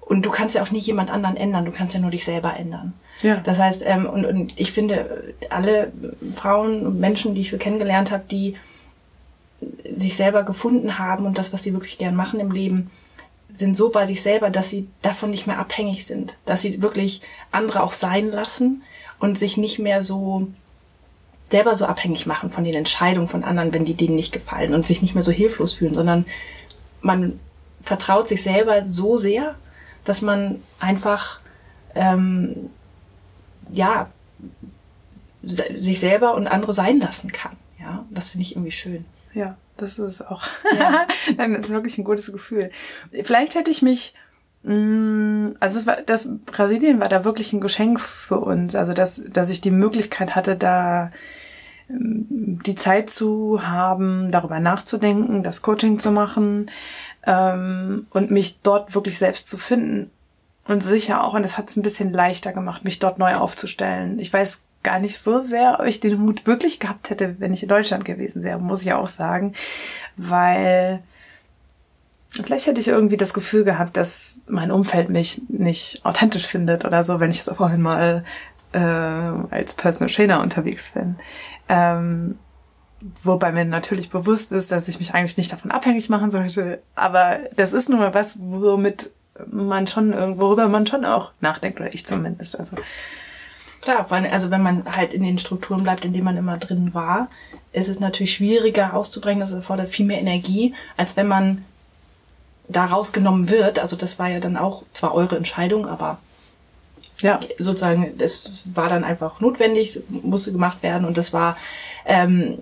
und 0.01 0.23
du 0.23 0.31
kannst 0.31 0.55
ja 0.55 0.63
auch 0.63 0.71
nie 0.71 0.79
jemand 0.79 1.11
anderen 1.11 1.37
ändern, 1.37 1.65
du 1.65 1.73
kannst 1.73 1.95
ja 1.95 2.01
nur 2.01 2.11
dich 2.11 2.25
selber 2.25 2.57
ändern. 2.57 2.93
Ja. 3.23 3.37
Das 3.37 3.59
heißt, 3.59 3.83
ähm, 3.87 4.07
und, 4.07 4.25
und 4.25 4.59
ich 4.59 4.73
finde, 4.73 5.35
alle 5.51 5.93
Frauen 6.35 6.87
und 6.87 7.01
Menschen, 7.01 7.35
die 7.35 7.41
ich 7.41 7.51
so 7.51 7.57
kennengelernt 7.57 8.11
habe, 8.11 8.25
die 8.31 8.57
sich 9.97 10.17
selber 10.17 10.43
gefunden 10.43 10.99
haben 10.99 11.25
und 11.25 11.39
das, 11.39 11.53
was 11.53 11.63
sie 11.63 11.73
wirklich 11.73 11.99
gern 11.99 12.17
machen 12.17 12.41
im 12.41 12.51
Leben, 12.51 12.91
sind 13.55 13.77
so 13.77 13.91
bei 13.91 14.07
sich 14.07 14.23
selber, 14.23 14.51
dass 14.51 14.71
sie 14.71 14.89
davon 15.03 15.31
nicht 15.31 15.47
mehr 15.47 15.59
abhängig 15.59 16.07
sind, 16.07 16.37
dass 16.47 16.63
sie 16.63 16.83
wirklich 16.83 17.21
andere 17.51 17.83
auch 17.83 17.93
sein 17.93 18.31
lassen 18.31 18.83
und 19.23 19.39
sich 19.39 19.57
nicht 19.57 19.79
mehr 19.79 20.03
so 20.03 20.49
selber 21.49 21.77
so 21.77 21.87
abhängig 21.87 22.27
machen 22.27 22.51
von 22.51 22.65
den 22.65 22.75
Entscheidungen 22.75 23.29
von 23.29 23.45
anderen, 23.45 23.73
wenn 23.73 23.85
die 23.85 23.95
denen 23.95 24.17
nicht 24.17 24.33
gefallen 24.33 24.75
und 24.75 24.85
sich 24.85 25.01
nicht 25.01 25.15
mehr 25.15 25.23
so 25.23 25.31
hilflos 25.31 25.75
fühlen, 25.75 25.95
sondern 25.95 26.27
man 27.03 27.39
vertraut 27.83 28.29
sich 28.29 28.43
selber 28.43 28.85
so 28.85 29.17
sehr, 29.17 29.55
dass 30.03 30.23
man 30.23 30.61
einfach 30.81 31.39
ähm, 31.95 32.71
ja 33.73 34.11
sich 35.43 36.01
selber 36.01 36.35
und 36.35 36.49
andere 36.49 36.73
sein 36.73 36.99
lassen 36.99 37.31
kann. 37.31 37.57
Ja, 37.79 38.05
das 38.11 38.31
finde 38.31 38.43
ich 38.43 38.57
irgendwie 38.57 38.73
schön. 38.73 39.05
Ja, 39.35 39.57
das 39.77 40.01
ist 40.01 40.23
auch. 40.23 40.43
Ja. 40.77 41.07
Dann 41.37 41.55
ist 41.55 41.71
wirklich 41.71 41.97
ein 41.97 42.05
gutes 42.05 42.33
Gefühl. 42.33 42.73
Vielleicht 43.23 43.55
hätte 43.55 43.71
ich 43.71 43.83
mich 43.83 44.15
also 44.65 45.79
es 45.79 45.87
war, 45.87 45.97
das 46.07 46.29
Brasilien 46.47 47.01
war 47.01 47.09
da 47.09 47.25
wirklich 47.25 47.53
ein 47.53 47.61
Geschenk 47.61 47.99
für 47.99 48.39
uns. 48.39 48.77
Also 48.77 48.93
dass, 48.93 49.23
dass 49.33 49.51
ich 49.51 49.61
die 49.61 49.73
Möglichkeit 49.73 50.37
hatte, 50.37 50.57
da 50.57 51.11
ähm, 51.91 52.61
die 52.65 52.77
Zeit 52.77 53.11
zu 53.11 53.67
haben, 53.67 54.31
darüber 54.31 54.61
nachzudenken, 54.61 55.43
das 55.43 55.63
Coaching 55.63 55.99
zu 55.99 56.13
machen 56.13 56.71
ähm, 57.27 58.07
und 58.11 58.31
mich 58.31 58.61
dort 58.63 58.95
wirklich 58.95 59.19
selbst 59.19 59.49
zu 59.49 59.59
finden. 59.59 60.11
Und 60.65 60.85
sicher 60.85 61.25
auch, 61.25 61.35
und 61.35 61.43
das 61.43 61.59
hat 61.59 61.69
es 61.69 61.77
ein 61.77 61.83
bisschen 61.83 62.13
leichter 62.13 62.53
gemacht, 62.53 62.85
mich 62.85 63.01
dort 63.01 63.19
neu 63.19 63.35
aufzustellen. 63.35 64.21
Ich 64.21 64.33
weiß 64.33 64.61
gar 64.85 65.01
nicht 65.01 65.19
so 65.19 65.43
sehr, 65.43 65.81
ob 65.81 65.87
ich 65.87 65.99
den 65.99 66.21
Mut 66.21 66.47
wirklich 66.47 66.79
gehabt 66.79 67.11
hätte, 67.11 67.37
wenn 67.41 67.53
ich 67.53 67.65
in 67.65 67.69
Deutschland 67.69 68.05
gewesen 68.05 68.45
wäre, 68.45 68.61
muss 68.61 68.83
ich 68.83 68.93
auch 68.93 69.09
sagen. 69.09 69.55
Weil 70.17 71.03
Vielleicht 72.33 72.67
hätte 72.67 72.81
ich 72.81 72.89
irgendwie 72.89 73.19
das 73.19 73.35
Gefühl 73.35 73.65
gehabt, 73.65 73.97
dass 73.97 74.43
mein 74.47 74.71
Umfeld 74.71 75.11
mich 75.11 75.43
nicht 75.49 76.05
authentisch 76.05 76.47
findet 76.47 76.85
oder 76.85 77.05
so, 77.05 77.21
wenn 77.21 77.31
ich 77.31 77.39
jetzt 77.39 77.55
vorhin 77.55 77.83
mal 77.83 78.25
äh, 78.73 78.79
als 78.79 79.75
Personal 79.75 80.13
Trainer 80.13 80.41
unterwegs 80.41 80.93
bin. 80.93 81.17
Ähm, 81.69 82.39
wobei 83.23 83.53
mir 83.53 83.67
natürlich 83.67 84.09
bewusst 84.09 84.53
ist, 84.53 84.73
dass 84.73 84.89
ich 84.89 84.99
mich 84.99 85.13
eigentlich 85.13 85.37
nicht 85.37 85.53
davon 85.53 85.71
abhängig 85.71 86.09
machen 86.09 86.31
sollte. 86.31 86.81
Aber 86.95 87.41
das 87.55 87.75
ist 87.75 87.91
nun 87.91 87.99
mal 87.99 88.15
was, 88.15 88.39
womit 88.41 89.11
man 89.51 89.87
schon, 89.87 90.39
worüber 90.39 90.69
man 90.69 90.87
schon 90.87 91.05
auch 91.05 91.33
nachdenkt, 91.41 91.81
oder 91.81 91.93
ich 91.93 92.07
zumindest. 92.07 92.59
Also 92.59 92.77
Klar, 93.83 94.07
also 94.13 94.53
wenn 94.53 94.63
man 94.63 94.85
halt 94.97 95.13
in 95.13 95.25
den 95.25 95.39
Strukturen 95.39 95.83
bleibt, 95.83 96.05
in 96.05 96.13
denen 96.13 96.25
man 96.25 96.37
immer 96.37 96.57
drin 96.57 96.95
war, 96.95 97.29
ist 97.73 97.89
es 97.89 97.99
natürlich 97.99 98.33
schwieriger 98.33 98.95
auszubringen. 98.95 99.41
Das 99.41 99.53
erfordert 99.53 99.91
viel 99.91 100.07
mehr 100.07 100.21
Energie, 100.21 100.75
als 100.97 101.17
wenn 101.17 101.27
man 101.27 101.65
da 102.69 102.87
rausgenommen 102.87 103.49
wird, 103.51 103.79
also 103.79 103.97
das 103.97 104.19
war 104.19 104.29
ja 104.29 104.41
dann 104.41 104.57
auch 104.57 104.85
zwar 104.93 105.15
eure 105.15 105.37
Entscheidung, 105.37 105.87
aber 105.87 106.19
ja, 107.19 107.41
sozusagen, 107.59 108.17
das 108.19 108.51
war 108.65 108.89
dann 108.89 109.05
einfach 109.05 109.41
notwendig, 109.41 110.01
musste 110.09 110.53
gemacht 110.53 110.83
werden 110.83 111.07
und 111.07 111.17
das 111.17 111.33
war, 111.33 111.57
ähm, 112.05 112.59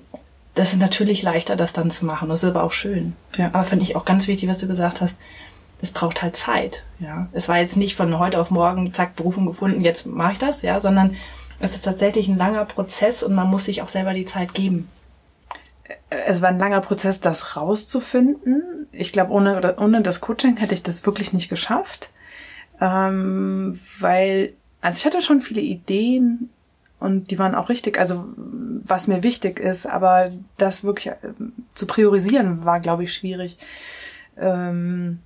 das 0.54 0.72
ist 0.72 0.80
natürlich 0.80 1.22
leichter, 1.22 1.56
das 1.56 1.72
dann 1.72 1.90
zu 1.90 2.04
machen. 2.04 2.28
Das 2.28 2.42
ist 2.42 2.50
aber 2.50 2.64
auch 2.64 2.72
schön. 2.72 3.14
Ja. 3.36 3.46
Aber 3.52 3.64
finde 3.64 3.84
ich 3.84 3.96
auch 3.96 4.04
ganz 4.04 4.26
wichtig, 4.26 4.48
was 4.48 4.58
du 4.58 4.66
gesagt 4.66 5.00
hast. 5.00 5.16
Es 5.80 5.92
braucht 5.92 6.20
halt 6.20 6.36
Zeit. 6.36 6.82
Ja, 6.98 7.28
es 7.32 7.48
war 7.48 7.58
jetzt 7.58 7.76
nicht 7.76 7.96
von 7.96 8.18
heute 8.18 8.38
auf 8.38 8.50
morgen, 8.50 8.92
zack, 8.92 9.16
Berufung 9.16 9.46
gefunden, 9.46 9.80
jetzt 9.80 10.04
mache 10.06 10.32
ich 10.32 10.38
das, 10.38 10.60
ja, 10.60 10.78
sondern 10.78 11.16
es 11.60 11.74
ist 11.74 11.84
tatsächlich 11.84 12.28
ein 12.28 12.36
langer 12.36 12.66
Prozess 12.66 13.22
und 13.22 13.34
man 13.34 13.48
muss 13.48 13.64
sich 13.64 13.80
auch 13.80 13.88
selber 13.88 14.12
die 14.12 14.26
Zeit 14.26 14.52
geben 14.52 14.88
es 16.10 16.42
war 16.42 16.48
ein 16.48 16.58
langer 16.58 16.80
Prozess, 16.80 17.20
das 17.20 17.56
rauszufinden. 17.56 18.79
Ich 18.92 19.12
glaube, 19.12 19.33
ohne, 19.33 19.76
ohne 19.79 20.03
das 20.03 20.20
Coaching 20.20 20.57
hätte 20.57 20.74
ich 20.74 20.83
das 20.83 21.07
wirklich 21.07 21.33
nicht 21.33 21.48
geschafft. 21.48 22.11
Ähm, 22.81 23.79
weil, 23.98 24.55
also 24.81 24.98
ich 24.98 25.05
hatte 25.05 25.22
schon 25.22 25.40
viele 25.40 25.61
Ideen 25.61 26.50
und 26.98 27.31
die 27.31 27.38
waren 27.38 27.55
auch 27.55 27.68
richtig, 27.68 27.98
also 27.98 28.26
was 28.37 29.07
mir 29.07 29.22
wichtig 29.22 29.61
ist, 29.61 29.87
aber 29.87 30.31
das 30.57 30.85
wirklich 30.85 31.09
äh, 31.09 31.16
zu 31.74 31.87
priorisieren 31.87 32.64
war, 32.64 32.81
glaube 32.81 33.05
ich, 33.05 33.14
schwierig. 33.14 33.59
Ähm, 34.38 35.20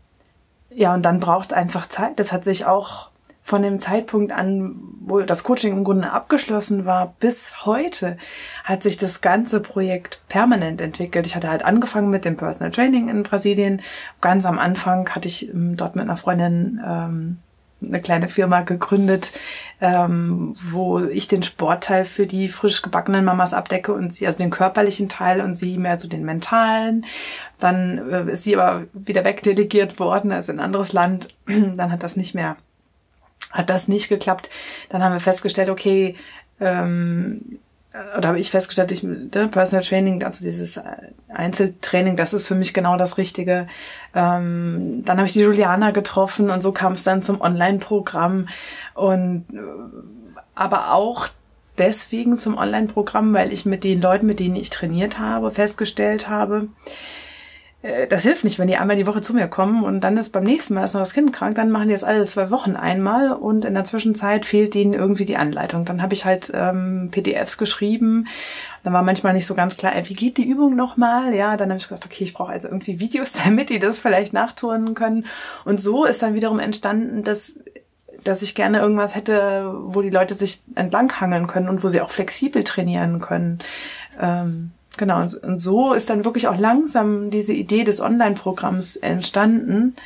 ja, 0.70 0.92
und 0.92 1.03
dann 1.03 1.20
braucht 1.20 1.53
einfach 1.53 1.88
Zeit. 1.88 2.18
Das 2.18 2.33
hat 2.33 2.44
sich 2.44 2.66
auch 2.66 3.11
von 3.46 3.61
dem 3.61 3.78
Zeitpunkt 3.78 4.33
an, 4.33 4.74
wo 5.00 5.20
das 5.20 5.44
Coaching 5.44 5.74
im 5.74 5.85
Grunde 5.85 6.11
abgeschlossen 6.11 6.87
war, 6.87 7.14
bis 7.20 7.66
heute 7.66 8.16
hat 8.64 8.83
sich 8.83 8.96
das 8.96 9.20
ganze 9.20 9.61
Projekt 9.61 10.22
permanent 10.30 10.80
entwickelt. 10.80 11.26
Ich 11.26 11.37
hatte 11.37 11.50
halt 11.50 11.62
angefangen 11.62 12.09
mit 12.09 12.24
dem 12.24 12.38
Personal 12.38 12.72
Training 12.72 13.11
in 13.11 13.22
Brasilien. 13.22 13.83
Ganz 14.22 14.46
am 14.46 14.59
Anfang 14.59 15.11
hatte 15.11 15.28
ich 15.28 15.52
ähm, 15.52 15.76
dort 15.76 15.94
mit 15.94 16.04
einer 16.04 16.16
Freundin 16.16 16.80
ähm, 16.87 17.37
eine 17.83 18.00
kleine 18.00 18.30
Firma 18.30 18.62
gegründet, 18.62 19.33
ähm, 19.83 20.57
wo 20.62 21.00
ich 21.00 21.28
den 21.28 21.42
Sportteil 21.42 22.07
für 22.07 22.26
die 22.26 22.48
frisch 22.48 22.80
gebackenen 22.80 23.26
Mamas 23.26 23.52
abdecke 23.52 23.92
und 23.92 24.14
sie, 24.14 24.26
also 24.26 24.38
den 24.38 24.48
körperlichen 24.48 25.11
Teil 25.11 25.42
und 25.42 25.54
sie 25.54 25.76
mehr 25.76 25.98
so 25.98 26.09
den 26.09 26.24
mentalen. 26.24 27.04
Dann 27.59 28.11
äh, 28.11 28.33
ist 28.33 28.44
sie 28.44 28.57
aber 28.57 28.87
wieder 28.94 29.26
wegdelegiert 29.26 29.98
worden, 29.98 30.33
also 30.33 30.50
in 30.50 30.61
ein 30.61 30.64
anderes 30.64 30.94
Land. 30.94 31.28
Dann 31.46 31.92
hat 31.92 32.02
das 32.02 32.16
nicht 32.16 32.35
mehr 32.35 32.57
hat 33.54 33.70
das 33.70 33.88
nicht 33.88 34.08
geklappt. 34.08 34.50
Dann 34.90 35.02
haben 35.02 35.12
wir 35.12 35.20
festgestellt, 35.20 35.70
okay, 35.70 36.16
ähm, 36.60 37.58
oder 38.18 38.28
habe 38.28 38.40
ich 38.40 38.50
festgestellt, 38.50 38.90
ich 38.90 39.04
ne, 39.04 39.48
Personal 39.48 39.84
Training, 39.84 40.24
also 40.24 40.44
dieses 40.44 40.80
Einzeltraining, 41.28 42.16
das 42.16 42.34
ist 42.34 42.46
für 42.46 42.56
mich 42.56 42.74
genau 42.74 42.96
das 42.96 43.18
Richtige. 43.18 43.68
Ähm, 44.14 45.02
dann 45.04 45.18
habe 45.18 45.28
ich 45.28 45.32
die 45.32 45.40
Juliana 45.40 45.92
getroffen 45.92 46.50
und 46.50 46.60
so 46.60 46.72
kam 46.72 46.94
es 46.94 47.04
dann 47.04 47.22
zum 47.22 47.40
Online-Programm 47.40 48.48
und 48.94 49.44
äh, 49.52 49.58
aber 50.56 50.92
auch 50.92 51.28
deswegen 51.78 52.36
zum 52.36 52.58
Online-Programm, 52.58 53.32
weil 53.32 53.52
ich 53.52 53.64
mit 53.64 53.84
den 53.84 54.00
Leuten, 54.00 54.26
mit 54.26 54.40
denen 54.40 54.56
ich 54.56 54.70
trainiert 54.70 55.20
habe, 55.20 55.52
festgestellt 55.52 56.28
habe, 56.28 56.68
äh, 56.86 57.23
das 58.08 58.22
hilft 58.22 58.44
nicht, 58.44 58.58
wenn 58.58 58.66
die 58.66 58.78
einmal 58.78 58.96
die 58.96 59.06
Woche 59.06 59.20
zu 59.20 59.34
mir 59.34 59.46
kommen 59.46 59.84
und 59.84 60.00
dann 60.00 60.16
ist 60.16 60.30
beim 60.30 60.44
nächsten 60.44 60.72
Mal 60.72 60.84
ist 60.84 60.94
noch 60.94 61.02
das 61.02 61.12
Kind 61.12 61.34
krank, 61.34 61.54
dann 61.56 61.70
machen 61.70 61.88
die 61.88 61.92
das 61.92 62.02
alle 62.02 62.24
zwei 62.24 62.50
Wochen 62.50 62.76
einmal 62.76 63.32
und 63.32 63.66
in 63.66 63.74
der 63.74 63.84
Zwischenzeit 63.84 64.46
fehlt 64.46 64.74
ihnen 64.74 64.94
irgendwie 64.94 65.26
die 65.26 65.36
Anleitung. 65.36 65.84
Dann 65.84 66.00
habe 66.00 66.14
ich 66.14 66.24
halt 66.24 66.50
ähm, 66.54 67.10
PDFs 67.10 67.58
geschrieben. 67.58 68.26
Dann 68.84 68.94
war 68.94 69.02
manchmal 69.02 69.34
nicht 69.34 69.44
so 69.44 69.54
ganz 69.54 69.76
klar, 69.76 69.94
ey, 69.94 70.08
wie 70.08 70.14
geht 70.14 70.38
die 70.38 70.48
Übung 70.48 70.76
nochmal? 70.76 71.34
Ja, 71.34 71.58
dann 71.58 71.68
habe 71.68 71.76
ich 71.76 71.84
gesagt, 71.84 72.06
okay, 72.06 72.24
ich 72.24 72.32
brauche 72.32 72.52
also 72.52 72.68
irgendwie 72.68 73.00
Videos, 73.00 73.32
damit 73.44 73.68
die 73.68 73.80
das 73.80 73.98
vielleicht 73.98 74.32
nachturnen 74.32 74.94
können. 74.94 75.26
Und 75.66 75.78
so 75.78 76.06
ist 76.06 76.22
dann 76.22 76.32
wiederum 76.32 76.60
entstanden, 76.60 77.22
dass 77.22 77.58
dass 78.22 78.40
ich 78.40 78.54
gerne 78.54 78.78
irgendwas 78.78 79.14
hätte, 79.14 79.70
wo 79.84 80.00
die 80.00 80.08
Leute 80.08 80.32
sich 80.32 80.62
entlanghangeln 80.76 81.46
können 81.46 81.68
und 81.68 81.84
wo 81.84 81.88
sie 81.88 82.00
auch 82.00 82.08
flexibel 82.08 82.64
trainieren 82.64 83.20
können. 83.20 83.58
Ähm, 84.18 84.70
Genau, 84.96 85.20
und, 85.20 85.61
so 85.61 85.92
ist 85.92 86.11
dann 86.11 86.24
wirklich 86.24 86.48
auch 86.48 86.59
langsam 86.59 87.30
diese 87.30 87.52
Idee 87.52 87.85
des 87.85 88.00
Online-Programms 88.00 88.96
entstanden. 88.96 89.96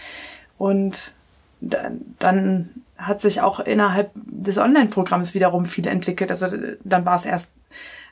Und 0.56 1.14
dann, 1.60 2.00
dann 2.18 2.70
hat 2.96 3.20
sich 3.20 3.40
auch 3.40 3.60
innerhalb 3.60 4.10
des 4.14 4.58
Online-Programms 4.58 5.34
wiederum 5.34 5.66
viel 5.66 5.86
entwickelt. 5.86 6.30
Also 6.30 6.48
dann 6.84 7.04
war 7.04 7.14
es 7.14 7.26
erst, 7.26 7.50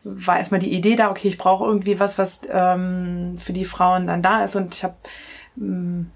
war 0.05 0.39
erstmal 0.39 0.61
die 0.61 0.73
Idee 0.73 0.97
da, 0.97 1.11
okay, 1.11 1.29
ich 1.29 1.39
brauche 1.39 1.65
irgendwie 1.65 1.99
was, 1.99 2.19
was 2.19 2.41
ähm, 2.51 3.37
für 3.39 3.53
die 3.53 3.65
Frauen 3.65 4.07
dann 4.07 4.23
da 4.23 4.45
ist. 4.45 4.55
Und 4.55 4.75
ich 4.75 4.85
habe 4.85 4.95
ähm, 5.59 6.11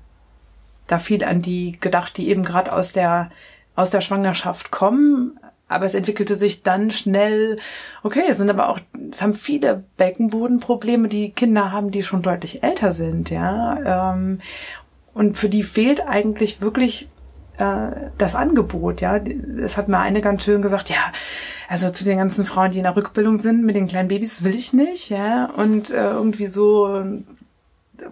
da 0.87 0.99
viel 0.99 1.25
an 1.25 1.43
die 1.43 1.79
gedacht, 1.81 2.17
die 2.17 2.29
eben 2.29 2.45
gerade 2.45 2.73
aus 2.73 2.93
der 2.93 3.31
aus 3.77 3.91
der 3.91 4.03
Schwangerschaft 4.03 4.71
kommen, 4.71 5.40
aber 5.71 5.87
es 5.87 5.95
entwickelte 5.95 6.35
sich 6.35 6.65
dann 6.65 6.91
schnell, 6.91 7.59
okay, 8.03 8.25
es 8.29 8.39
sind 8.39 8.51
aber 8.51 8.69
auch, 8.69 8.81
es 9.11 9.23
haben 9.23 9.33
viele 9.33 9.85
Beckenbodenprobleme, 9.97 11.07
die 11.07 11.31
Kinder 11.31 11.71
haben, 11.71 11.93
die 11.93 12.03
schon 12.03 12.23
deutlich 12.23 12.65
älter 12.65 12.93
sind, 12.93 13.31
ja. 13.31 14.13
Ähm, 14.13 14.41
und 15.15 15.37
für 15.37 15.49
die 15.49 15.63
fehlt 15.63 16.07
eigentlich 16.09 16.61
wirklich 16.61 17.09
äh, 17.59 17.93
das 18.19 18.35
Angebot, 18.35 19.01
ja. 19.01 19.21
Es 19.63 19.77
hat 19.77 19.87
mal 19.87 20.03
eine 20.03 20.21
ganz 20.21 20.45
schön 20.45 20.61
gesagt, 20.61 20.91
ja, 20.91 21.13
also 21.69 21.89
zu 21.89 22.03
den 22.03 22.19
ganzen 22.19 22.45
Frauen, 22.45 22.73
die 22.73 22.79
in 22.79 22.85
der 22.85 22.97
Rückbildung 22.97 23.39
sind 23.39 23.65
mit 23.65 23.77
den 23.77 23.87
kleinen 23.87 24.09
Babys, 24.09 24.43
will 24.43 24.57
ich 24.57 24.73
nicht, 24.73 25.09
ja. 25.09 25.47
Und 25.57 25.91
äh, 25.91 26.11
irgendwie 26.11 26.49
so 26.49 27.05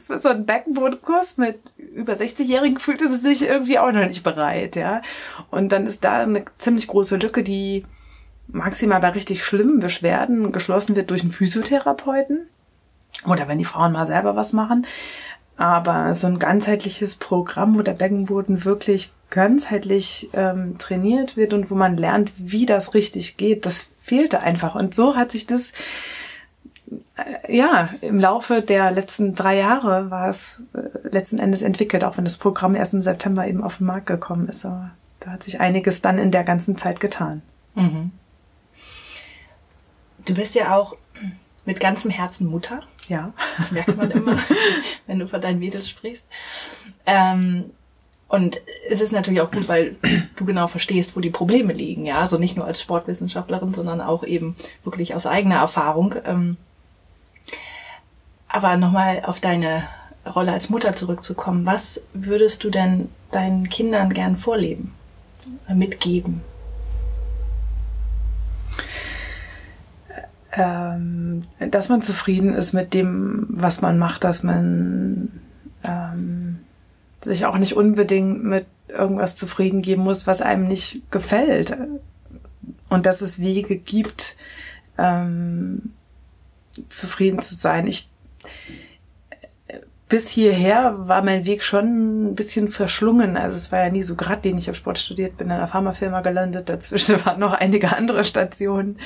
für 0.04 0.18
so 0.18 0.28
einen 0.28 0.46
Beckenbodenkurs 0.46 1.36
mit 1.36 1.74
über 1.76 2.14
60-Jährigen 2.14 2.78
fühlte 2.78 3.08
sie 3.08 3.16
sich 3.16 3.42
irgendwie 3.42 3.78
auch 3.78 3.92
noch 3.92 4.06
nicht 4.06 4.22
bereit, 4.22 4.76
ja. 4.76 5.02
Und 5.50 5.70
dann 5.72 5.86
ist 5.86 6.04
da 6.04 6.22
eine 6.22 6.44
ziemlich 6.58 6.86
große 6.86 7.16
Lücke, 7.16 7.42
die 7.42 7.84
maximal 8.48 9.00
bei 9.00 9.10
richtig 9.10 9.44
schlimmen 9.44 9.80
Beschwerden 9.80 10.52
geschlossen 10.52 10.96
wird 10.96 11.10
durch 11.10 11.22
einen 11.22 11.32
Physiotherapeuten 11.32 12.48
oder 13.26 13.48
wenn 13.48 13.58
die 13.58 13.64
Frauen 13.64 13.92
mal 13.92 14.06
selber 14.06 14.36
was 14.36 14.52
machen. 14.52 14.86
Aber 15.56 16.14
so 16.14 16.28
ein 16.28 16.38
ganzheitliches 16.38 17.16
Programm, 17.16 17.76
wo 17.76 17.82
der 17.82 17.92
Beckenboden 17.92 18.64
wirklich 18.64 19.12
ganzheitlich 19.30 20.30
ähm, 20.32 20.78
trainiert 20.78 21.36
wird 21.36 21.52
und 21.52 21.70
wo 21.70 21.74
man 21.74 21.96
lernt, 21.96 22.32
wie 22.36 22.64
das 22.64 22.94
richtig 22.94 23.36
geht, 23.36 23.66
das 23.66 23.86
fehlte 24.00 24.40
einfach. 24.40 24.74
Und 24.74 24.94
so 24.94 25.16
hat 25.16 25.32
sich 25.32 25.46
das 25.46 25.72
ja, 27.48 27.90
im 28.00 28.18
Laufe 28.18 28.62
der 28.62 28.90
letzten 28.90 29.34
drei 29.34 29.56
Jahre 29.56 30.10
war 30.10 30.28
es 30.28 30.62
äh, 30.74 31.08
letzten 31.08 31.38
Endes 31.38 31.62
entwickelt, 31.62 32.04
auch 32.04 32.16
wenn 32.16 32.24
das 32.24 32.36
Programm 32.36 32.74
erst 32.74 32.94
im 32.94 33.02
September 33.02 33.46
eben 33.46 33.62
auf 33.62 33.78
den 33.78 33.86
Markt 33.86 34.06
gekommen 34.06 34.48
ist. 34.48 34.64
Aber 34.64 34.90
da 35.20 35.32
hat 35.32 35.42
sich 35.42 35.60
einiges 35.60 36.00
dann 36.00 36.18
in 36.18 36.30
der 36.30 36.44
ganzen 36.44 36.76
Zeit 36.76 37.00
getan. 37.00 37.42
Mhm. 37.74 38.12
Du 40.24 40.34
bist 40.34 40.54
ja 40.54 40.76
auch 40.76 40.96
mit 41.64 41.80
ganzem 41.80 42.10
Herzen 42.10 42.46
Mutter. 42.46 42.82
Ja. 43.08 43.32
Das 43.56 43.70
merkt 43.70 43.96
man 43.96 44.10
immer, 44.10 44.38
wenn 45.06 45.18
du 45.18 45.28
von 45.28 45.40
deinen 45.40 45.58
Mädels 45.58 45.88
sprichst. 45.88 46.26
Ähm, 47.06 47.70
und 48.28 48.60
es 48.90 49.00
ist 49.00 49.12
natürlich 49.12 49.40
auch 49.40 49.50
gut, 49.50 49.68
weil 49.68 49.96
du 50.36 50.44
genau 50.44 50.66
verstehst, 50.66 51.16
wo 51.16 51.20
die 51.20 51.30
Probleme 51.30 51.72
liegen. 51.72 52.04
Ja, 52.04 52.20
also 52.20 52.38
nicht 52.38 52.56
nur 52.56 52.66
als 52.66 52.80
Sportwissenschaftlerin, 52.80 53.72
sondern 53.72 54.00
auch 54.02 54.22
eben 54.22 54.54
wirklich 54.84 55.14
aus 55.14 55.26
eigener 55.26 55.56
Erfahrung. 55.56 56.14
Ähm, 56.24 56.56
aber 58.48 58.76
nochmal 58.76 59.22
auf 59.24 59.40
deine 59.40 59.84
Rolle 60.26 60.52
als 60.52 60.70
Mutter 60.70 60.94
zurückzukommen. 60.94 61.66
Was 61.66 62.02
würdest 62.14 62.64
du 62.64 62.70
denn 62.70 63.08
deinen 63.30 63.68
Kindern 63.68 64.12
gern 64.12 64.36
vorleben, 64.36 64.94
mitgeben? 65.72 66.42
Ähm, 70.52 71.44
dass 71.70 71.88
man 71.88 72.02
zufrieden 72.02 72.54
ist 72.54 72.72
mit 72.72 72.94
dem, 72.94 73.46
was 73.50 73.80
man 73.80 73.98
macht, 73.98 74.24
dass 74.24 74.42
man 74.42 75.40
ähm, 75.84 76.60
sich 77.22 77.46
auch 77.46 77.58
nicht 77.58 77.76
unbedingt 77.76 78.44
mit 78.44 78.66
irgendwas 78.88 79.36
zufrieden 79.36 79.82
geben 79.82 80.02
muss, 80.02 80.26
was 80.26 80.40
einem 80.40 80.66
nicht 80.66 81.10
gefällt. 81.10 81.76
Und 82.88 83.04
dass 83.04 83.20
es 83.20 83.38
Wege 83.38 83.76
gibt, 83.76 84.34
ähm, 84.96 85.92
zufrieden 86.88 87.42
zu 87.42 87.54
sein. 87.54 87.86
Ich 87.86 88.08
bis 90.08 90.28
hierher 90.28 90.94
war 91.06 91.22
mein 91.22 91.44
Weg 91.44 91.62
schon 91.62 92.30
ein 92.30 92.34
bisschen 92.34 92.68
verschlungen. 92.68 93.36
Also 93.36 93.56
es 93.56 93.70
war 93.70 93.80
ja 93.80 93.90
nie 93.90 94.02
so 94.02 94.14
geradlinig. 94.14 94.62
Ich 94.64 94.68
habe 94.68 94.76
Sport 94.76 94.98
studiert, 94.98 95.36
bin 95.36 95.48
in 95.48 95.52
einer 95.52 95.68
Pharmafirma 95.68 96.22
gelandet. 96.22 96.68
Dazwischen 96.68 97.24
waren 97.26 97.38
noch 97.38 97.52
einige 97.52 97.94
andere 97.94 98.24
Stationen. 98.24 98.98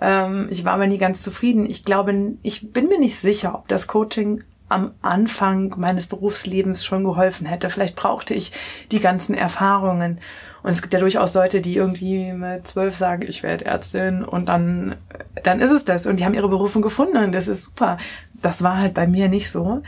Ähm, 0.00 0.46
ich 0.50 0.64
war 0.64 0.74
aber 0.74 0.86
nie 0.86 0.98
ganz 0.98 1.22
zufrieden. 1.22 1.68
Ich 1.68 1.84
glaube, 1.84 2.34
ich 2.42 2.72
bin 2.72 2.86
mir 2.86 3.00
nicht 3.00 3.18
sicher, 3.18 3.54
ob 3.54 3.66
das 3.66 3.88
Coaching 3.88 4.44
am 4.68 4.92
Anfang 5.02 5.74
meines 5.76 6.06
Berufslebens 6.06 6.84
schon 6.84 7.04
geholfen 7.04 7.46
hätte. 7.46 7.68
Vielleicht 7.68 7.96
brauchte 7.96 8.32
ich 8.34 8.52
die 8.92 9.00
ganzen 9.00 9.34
Erfahrungen. 9.34 10.20
Und 10.62 10.70
es 10.70 10.80
gibt 10.80 10.94
ja 10.94 11.00
durchaus 11.00 11.34
Leute, 11.34 11.60
die 11.60 11.76
irgendwie 11.76 12.32
mit 12.32 12.66
zwölf 12.66 12.96
sagen, 12.96 13.26
ich 13.28 13.42
werde 13.42 13.66
Ärztin 13.66 14.24
und 14.24 14.48
dann, 14.48 14.96
dann 15.42 15.60
ist 15.60 15.70
es 15.70 15.84
das. 15.84 16.06
Und 16.06 16.18
die 16.18 16.24
haben 16.24 16.32
ihre 16.32 16.48
Berufung 16.48 16.80
gefunden 16.80 17.18
und 17.18 17.34
das 17.34 17.48
ist 17.48 17.64
super. 17.64 17.98
Das 18.44 18.62
war 18.62 18.78
halt 18.78 18.92
bei 18.92 19.06
mir 19.06 19.28
nicht 19.28 19.50
so. 19.50 19.82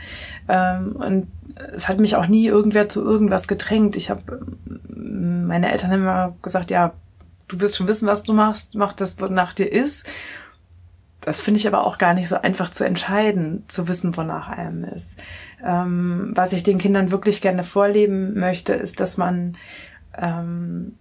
Ähm, 0.47 0.95
und 0.95 1.27
es 1.73 1.87
hat 1.87 1.99
mich 1.99 2.15
auch 2.15 2.27
nie 2.27 2.47
irgendwer 2.47 2.89
zu 2.89 3.03
irgendwas 3.03 3.47
gedrängt. 3.47 3.95
Ich 3.95 4.09
habe, 4.09 4.45
meine 4.87 5.71
Eltern 5.71 5.91
haben 5.91 6.01
immer 6.01 6.35
gesagt, 6.41 6.71
ja, 6.71 6.93
du 7.47 7.59
wirst 7.59 7.77
schon 7.77 7.87
wissen, 7.87 8.07
was 8.07 8.23
du 8.23 8.33
machst, 8.33 8.73
mach 8.73 8.93
das, 8.93 9.19
wonach 9.19 9.53
dir 9.53 9.71
ist. 9.71 10.07
Das 11.21 11.41
finde 11.41 11.59
ich 11.59 11.67
aber 11.67 11.85
auch 11.85 11.97
gar 11.97 12.13
nicht 12.13 12.29
so 12.29 12.41
einfach 12.41 12.69
zu 12.69 12.83
entscheiden, 12.83 13.63
zu 13.67 13.87
wissen, 13.87 14.17
wonach 14.17 14.47
einem 14.47 14.85
ist. 14.85 15.21
Ähm, 15.63 16.31
was 16.33 16.53
ich 16.53 16.63
den 16.63 16.77
Kindern 16.77 17.11
wirklich 17.11 17.41
gerne 17.41 17.63
vorleben 17.63 18.39
möchte, 18.39 18.73
ist, 18.73 18.99
dass 18.99 19.17
man 19.17 19.57
ähm, 20.17 20.95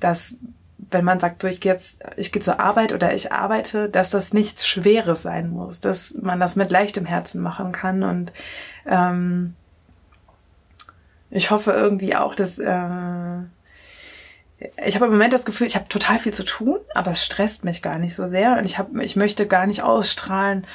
dass 0.00 0.38
wenn 0.78 1.04
man 1.04 1.20
sagt, 1.20 1.42
so 1.42 1.48
ich 1.48 1.60
gehe 1.60 1.72
jetzt, 1.72 2.02
ich 2.16 2.32
gehe 2.32 2.42
zur 2.42 2.60
Arbeit 2.60 2.92
oder 2.92 3.14
ich 3.14 3.32
arbeite, 3.32 3.88
dass 3.88 4.10
das 4.10 4.32
nichts 4.32 4.66
Schweres 4.66 5.22
sein 5.22 5.50
muss, 5.50 5.80
dass 5.80 6.14
man 6.14 6.38
das 6.38 6.56
mit 6.56 6.70
leichtem 6.70 7.06
Herzen 7.06 7.40
machen 7.40 7.72
kann 7.72 8.02
und 8.02 8.32
ähm, 8.86 9.54
ich 11.30 11.50
hoffe 11.50 11.72
irgendwie 11.72 12.14
auch, 12.14 12.34
dass 12.34 12.58
äh, 12.58 13.38
ich 14.86 14.94
habe 14.94 15.06
im 15.06 15.12
Moment 15.12 15.32
das 15.32 15.44
Gefühl, 15.44 15.66
ich 15.66 15.76
habe 15.76 15.88
total 15.88 16.18
viel 16.18 16.32
zu 16.32 16.44
tun, 16.44 16.78
aber 16.94 17.10
es 17.10 17.24
stresst 17.24 17.64
mich 17.64 17.82
gar 17.82 17.98
nicht 17.98 18.14
so 18.14 18.26
sehr 18.26 18.56
und 18.58 18.64
ich 18.64 18.78
habe, 18.78 19.02
ich 19.04 19.16
möchte 19.16 19.46
gar 19.46 19.66
nicht 19.66 19.82
ausstrahlen, 19.82 20.66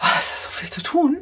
oh, 0.00 0.18
ist 0.18 0.44
so 0.44 0.50
viel 0.50 0.70
zu 0.70 0.82
tun. 0.82 1.18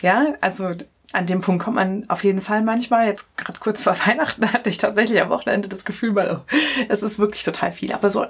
Ja, 0.00 0.34
also 0.40 0.74
an 1.12 1.26
dem 1.26 1.40
Punkt 1.40 1.64
kommt 1.64 1.76
man 1.76 2.08
auf 2.08 2.24
jeden 2.24 2.40
Fall 2.40 2.62
manchmal. 2.62 3.06
Jetzt 3.06 3.24
gerade 3.36 3.58
kurz 3.58 3.82
vor 3.82 3.96
Weihnachten 4.06 4.52
hatte 4.52 4.70
ich 4.70 4.78
tatsächlich 4.78 5.20
am 5.20 5.30
Wochenende 5.30 5.68
das 5.68 5.84
Gefühl, 5.84 6.14
weil 6.14 6.30
oh, 6.30 6.40
es 6.88 7.02
ist 7.02 7.18
wirklich 7.18 7.44
total 7.44 7.72
viel. 7.72 7.92
Aber 7.92 8.10
so 8.10 8.24
äh, 8.24 8.28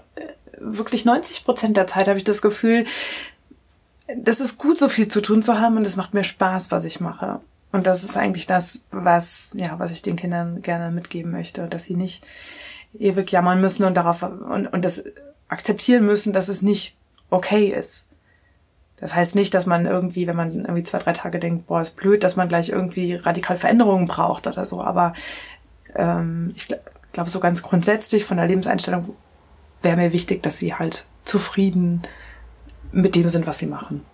wirklich 0.58 1.04
90 1.04 1.44
Prozent 1.44 1.76
der 1.76 1.86
Zeit 1.86 2.08
habe 2.08 2.18
ich 2.18 2.24
das 2.24 2.42
Gefühl, 2.42 2.84
das 4.16 4.40
ist 4.40 4.58
gut, 4.58 4.78
so 4.78 4.88
viel 4.88 5.08
zu 5.08 5.20
tun 5.20 5.42
zu 5.42 5.60
haben 5.60 5.76
und 5.76 5.86
es 5.86 5.96
macht 5.96 6.14
mir 6.14 6.24
Spaß, 6.24 6.70
was 6.70 6.84
ich 6.84 7.00
mache. 7.00 7.40
Und 7.72 7.86
das 7.86 8.04
ist 8.04 8.16
eigentlich 8.16 8.46
das, 8.46 8.80
was, 8.90 9.54
ja, 9.54 9.78
was 9.78 9.90
ich 9.90 10.00
den 10.00 10.16
Kindern 10.16 10.62
gerne 10.62 10.90
mitgeben 10.90 11.30
möchte, 11.30 11.66
dass 11.66 11.84
sie 11.84 11.94
nicht 11.94 12.24
ewig 12.98 13.30
jammern 13.30 13.60
müssen 13.60 13.84
und 13.84 13.94
darauf 13.94 14.22
und, 14.22 14.66
und 14.66 14.84
das 14.84 15.04
akzeptieren 15.48 16.06
müssen, 16.06 16.32
dass 16.32 16.48
es 16.48 16.62
nicht 16.62 16.96
okay 17.28 17.66
ist. 17.66 18.06
Das 19.00 19.14
heißt 19.14 19.34
nicht, 19.34 19.54
dass 19.54 19.66
man 19.66 19.86
irgendwie, 19.86 20.26
wenn 20.26 20.36
man 20.36 20.52
irgendwie 20.52 20.82
zwei, 20.82 20.98
drei 20.98 21.12
Tage 21.12 21.38
denkt, 21.38 21.66
boah, 21.66 21.80
ist 21.80 21.96
blöd, 21.96 22.24
dass 22.24 22.36
man 22.36 22.48
gleich 22.48 22.68
irgendwie 22.68 23.14
radikal 23.14 23.56
Veränderungen 23.56 24.06
braucht 24.06 24.46
oder 24.46 24.64
so. 24.64 24.82
Aber 24.82 25.12
ähm, 25.94 26.52
ich 26.56 26.68
glaube, 27.12 27.30
so 27.30 27.40
ganz 27.40 27.62
grundsätzlich 27.62 28.24
von 28.24 28.36
der 28.36 28.46
Lebenseinstellung 28.46 29.14
wäre 29.82 29.96
mir 29.96 30.12
wichtig, 30.12 30.42
dass 30.42 30.58
sie 30.58 30.74
halt 30.74 31.06
zufrieden 31.24 32.02
mit 32.90 33.14
dem 33.14 33.28
sind, 33.28 33.46
was 33.46 33.58
sie 33.58 33.66
machen. 33.66 34.04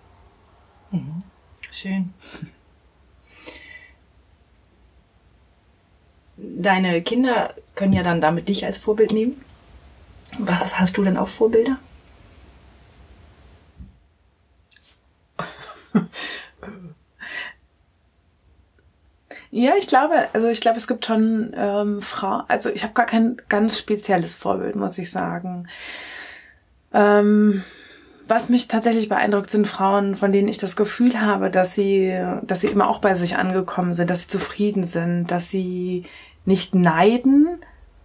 Mhm. 0.91 1.23
Schön. 1.71 2.13
Deine 6.37 7.01
Kinder 7.03 7.55
können 7.75 7.93
ja 7.93 8.03
dann 8.03 8.21
damit 8.21 8.49
dich 8.49 8.67
als 8.67 8.79
Vorbild 8.79 9.13
nehmen. 9.13 9.41
Was 10.39 10.79
hast 10.79 10.97
du 10.97 11.05
denn 11.05 11.17
auch 11.17 11.29
Vorbilder? 11.29 11.79
Ja, 19.57 19.75
ich 19.79 19.87
glaube, 19.87 20.15
also 20.33 20.49
ich 20.49 20.61
glaube, 20.61 20.79
es 20.79 20.89
gibt 20.89 21.07
schon 21.07 21.53
ähm, 21.57 22.03
Frauen, 22.03 22.43
also 22.49 22.71
ich 22.71 22.83
habe 22.83 22.93
gar 22.93 23.07
kein 23.07 23.37
ganz 23.49 23.79
spezielles 23.79 24.35
Vorbild, 24.35 24.75
muss 24.75 24.99
ich 24.99 25.13
sagen. 25.13 25.69
Ähm, 26.93 27.63
was 28.27 28.49
mich 28.49 28.67
tatsächlich 28.67 29.09
beeindruckt, 29.09 29.51
sind 29.51 29.69
Frauen, 29.69 30.17
von 30.17 30.33
denen 30.33 30.49
ich 30.49 30.59
das 30.59 30.75
Gefühl 30.75 31.21
habe, 31.21 31.51
dass 31.51 31.73
sie, 31.73 32.21
dass 32.43 32.63
sie 32.63 32.67
immer 32.67 32.89
auch 32.89 32.99
bei 32.99 33.15
sich 33.15 33.37
angekommen 33.37 33.95
sind, 33.95 34.11
dass 34.11 34.23
sie 34.23 34.29
zufrieden 34.29 34.83
sind, 34.83 35.31
dass 35.31 35.51
sie 35.51 36.05
nicht 36.45 36.75
neiden 36.75 37.47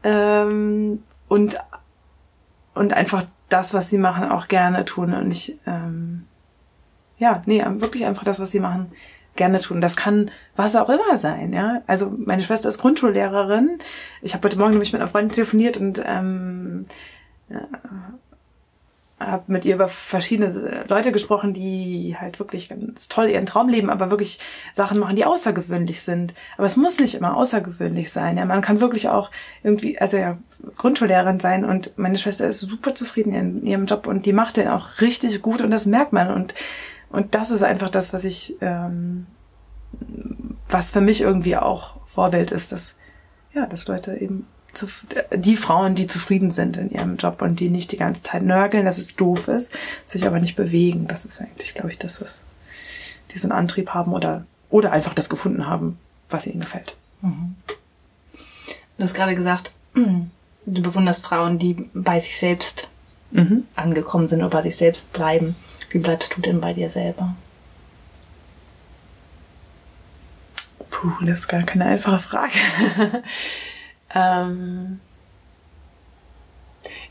ähm, 0.03 1.03
und 1.27 1.57
und 2.75 2.93
einfach 2.93 3.25
das, 3.49 3.73
was 3.73 3.89
sie 3.89 3.97
machen, 3.97 4.29
auch 4.29 4.47
gerne 4.47 4.85
tun 4.85 5.13
und 5.13 5.29
nicht 5.29 5.57
ähm, 5.65 6.08
ja, 7.19 7.43
nee, 7.45 7.63
wirklich 7.65 8.05
einfach 8.05 8.23
das, 8.23 8.39
was 8.39 8.51
sie 8.51 8.59
machen, 8.59 8.91
gerne 9.35 9.59
tun. 9.59 9.81
Das 9.81 9.95
kann 9.95 10.31
was 10.55 10.75
auch 10.75 10.89
immer 10.89 11.17
sein, 11.17 11.53
ja. 11.53 11.81
Also 11.87 12.11
meine 12.17 12.41
Schwester 12.41 12.69
ist 12.69 12.79
Grundschullehrerin. 12.79 13.79
Ich 14.21 14.33
habe 14.33 14.45
heute 14.47 14.57
Morgen 14.57 14.71
nämlich 14.71 14.93
mit 14.93 15.01
einer 15.01 15.09
Freundin 15.09 15.33
telefoniert 15.33 15.77
und 15.77 16.01
ähm, 16.05 16.85
habe 19.19 19.51
mit 19.51 19.65
ihr 19.65 19.75
über 19.75 19.87
verschiedene 19.89 20.85
Leute 20.87 21.11
gesprochen, 21.11 21.53
die 21.53 22.15
halt 22.19 22.39
wirklich 22.39 22.69
ganz 22.69 23.09
toll 23.09 23.29
ihren 23.29 23.45
Traum 23.45 23.67
leben, 23.67 23.89
aber 23.89 24.11
wirklich 24.11 24.39
Sachen 24.73 24.99
machen, 24.99 25.15
die 25.15 25.25
außergewöhnlich 25.25 26.01
sind. 26.01 26.33
Aber 26.57 26.65
es 26.65 26.77
muss 26.77 26.99
nicht 26.99 27.15
immer 27.15 27.35
außergewöhnlich 27.35 28.11
sein. 28.11 28.37
Ja, 28.37 28.45
man 28.45 28.61
kann 28.61 28.79
wirklich 28.79 29.09
auch 29.09 29.29
irgendwie, 29.63 29.99
also 29.99 30.17
ja, 30.17 30.37
Grundschullehrerin 30.77 31.39
sein 31.39 31.65
und 31.65 31.97
meine 31.97 32.17
Schwester 32.17 32.47
ist 32.47 32.59
super 32.59 32.95
zufrieden 32.95 33.33
in 33.33 33.65
ihrem 33.65 33.85
Job 33.85 34.07
und 34.07 34.25
die 34.25 34.33
macht 34.33 34.57
den 34.57 34.67
auch 34.67 35.01
richtig 35.01 35.41
gut 35.41 35.61
und 35.61 35.71
das 35.71 35.85
merkt 35.85 36.13
man 36.13 36.31
und 36.31 36.53
und 37.09 37.35
das 37.35 37.51
ist 37.51 37.63
einfach 37.63 37.89
das, 37.89 38.13
was 38.13 38.23
ich, 38.23 38.55
ähm, 38.61 39.25
was 40.69 40.91
für 40.91 41.01
mich 41.01 41.21
irgendwie 41.21 41.57
auch 41.57 41.95
Vorbild 42.05 42.51
ist, 42.51 42.71
dass 42.71 42.95
ja, 43.53 43.65
dass 43.65 43.87
Leute 43.87 44.15
eben 44.17 44.47
zu, 44.73 44.87
die 45.35 45.55
Frauen, 45.55 45.95
die 45.95 46.07
zufrieden 46.07 46.51
sind 46.51 46.77
in 46.77 46.91
ihrem 46.91 47.17
Job 47.17 47.41
und 47.41 47.59
die 47.59 47.69
nicht 47.69 47.91
die 47.91 47.97
ganze 47.97 48.21
Zeit 48.21 48.43
nörgeln, 48.43 48.85
dass 48.85 48.97
es 48.97 49.15
doof 49.15 49.47
ist, 49.47 49.73
sich 50.05 50.27
aber 50.27 50.39
nicht 50.39 50.55
bewegen. 50.55 51.07
Das 51.07 51.25
ist 51.25 51.41
eigentlich, 51.41 51.73
glaube 51.73 51.89
ich, 51.91 51.97
das, 51.97 52.21
was 52.21 52.39
diesen 53.33 53.51
Antrieb 53.51 53.89
haben 53.89 54.13
oder, 54.13 54.45
oder 54.69 54.91
einfach 54.91 55.13
das 55.13 55.29
gefunden 55.29 55.65
haben, 55.65 55.97
was 56.29 56.45
ihnen 56.45 56.59
gefällt. 56.59 56.95
Mhm. 57.21 57.55
Du 58.97 59.03
hast 59.03 59.13
gerade 59.13 59.35
gesagt, 59.35 59.71
du 59.93 60.81
bewunderst 60.81 61.25
Frauen, 61.25 61.57
die 61.57 61.89
bei 61.93 62.19
sich 62.19 62.37
selbst 62.37 62.89
mhm. 63.31 63.65
angekommen 63.75 64.27
sind 64.27 64.39
oder 64.39 64.49
bei 64.49 64.61
sich 64.63 64.77
selbst 64.77 65.13
bleiben. 65.13 65.55
Wie 65.89 65.99
bleibst 65.99 66.35
du 66.35 66.41
denn 66.41 66.61
bei 66.61 66.73
dir 66.73 66.89
selber? 66.89 67.35
Puh, 70.89 71.11
das 71.21 71.41
ist 71.41 71.47
gar 71.47 71.63
keine 71.63 71.85
einfache 71.85 72.19
Frage. 72.19 72.53
Ähm, 74.13 74.99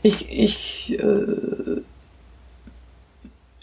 ich, 0.01 0.29
ich, 0.29 0.99
äh, 0.99 1.81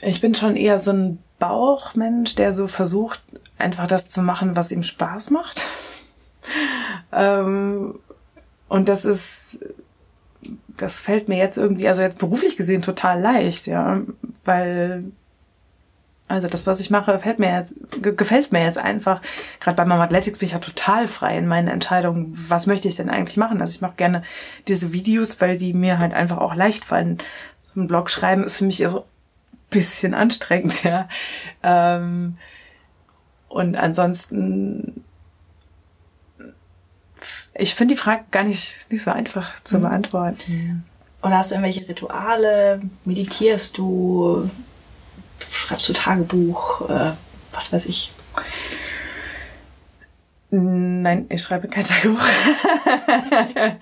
ich 0.02 0.20
bin 0.20 0.34
schon 0.34 0.56
eher 0.56 0.78
so 0.78 0.92
ein 0.92 1.18
Bauchmensch, 1.38 2.34
der 2.34 2.54
so 2.54 2.66
versucht, 2.66 3.22
einfach 3.58 3.86
das 3.86 4.08
zu 4.08 4.22
machen, 4.22 4.56
was 4.56 4.72
ihm 4.72 4.82
Spaß 4.82 5.30
macht. 5.30 5.66
ähm, 7.12 7.98
und 8.68 8.88
das 8.88 9.04
ist, 9.04 9.58
das 10.76 11.00
fällt 11.00 11.28
mir 11.28 11.38
jetzt 11.38 11.58
irgendwie, 11.58 11.88
also 11.88 12.02
jetzt 12.02 12.18
beruflich 12.18 12.56
gesehen 12.56 12.82
total 12.82 13.20
leicht, 13.20 13.66
ja, 13.66 14.00
weil 14.44 15.04
also 16.28 16.48
das, 16.48 16.66
was 16.66 16.80
ich 16.80 16.90
mache, 16.90 17.18
fällt 17.20 17.38
mir 17.38 17.52
jetzt, 17.52 17.72
gefällt 18.02 18.50
mir 18.50 18.64
jetzt 18.64 18.78
einfach. 18.78 19.22
Gerade 19.60 19.76
bei 19.76 19.84
Mama 19.84 20.02
Athletics 20.02 20.38
bin 20.38 20.46
ich 20.46 20.54
ja 20.54 20.58
total 20.58 21.06
frei 21.06 21.38
in 21.38 21.46
meinen 21.46 21.68
Entscheidungen. 21.68 22.32
Was 22.48 22.66
möchte 22.66 22.88
ich 22.88 22.96
denn 22.96 23.10
eigentlich 23.10 23.36
machen? 23.36 23.60
Also 23.60 23.74
ich 23.74 23.80
mache 23.80 23.94
gerne 23.96 24.22
diese 24.66 24.92
Videos, 24.92 25.40
weil 25.40 25.56
die 25.56 25.72
mir 25.72 26.00
halt 26.00 26.14
einfach 26.14 26.38
auch 26.38 26.56
leicht 26.56 26.84
fallen. 26.84 27.18
So 27.62 27.80
ein 27.80 27.86
Blog 27.86 28.10
schreiben 28.10 28.42
ist 28.42 28.56
für 28.56 28.64
mich 28.64 28.80
eher 28.80 28.88
so 28.88 29.00
ein 29.00 29.04
bisschen 29.70 30.14
anstrengend, 30.14 30.82
ja. 30.82 31.08
Ähm, 31.62 32.38
und 33.48 33.78
ansonsten, 33.78 35.04
ich 37.58 37.74
finde 37.74 37.94
die 37.94 38.00
Frage 38.00 38.24
gar 38.30 38.44
nicht, 38.44 38.90
nicht 38.90 39.02
so 39.02 39.10
einfach 39.10 39.62
zu 39.64 39.78
mhm. 39.78 39.82
beantworten. 39.82 40.84
Oder 41.22 41.38
hast 41.38 41.50
du 41.50 41.54
irgendwelche 41.54 41.88
Rituale? 41.88 42.80
Meditierst 43.04 43.78
du? 43.78 44.50
schreibst 45.50 45.88
du 45.88 45.92
Tagebuch, 45.92 46.88
äh, 46.88 47.12
was 47.52 47.72
weiß 47.72 47.86
ich? 47.86 48.12
Nein, 50.50 51.26
ich 51.28 51.42
schreibe 51.42 51.68
kein 51.68 51.84
Tagebuch. 51.84 52.20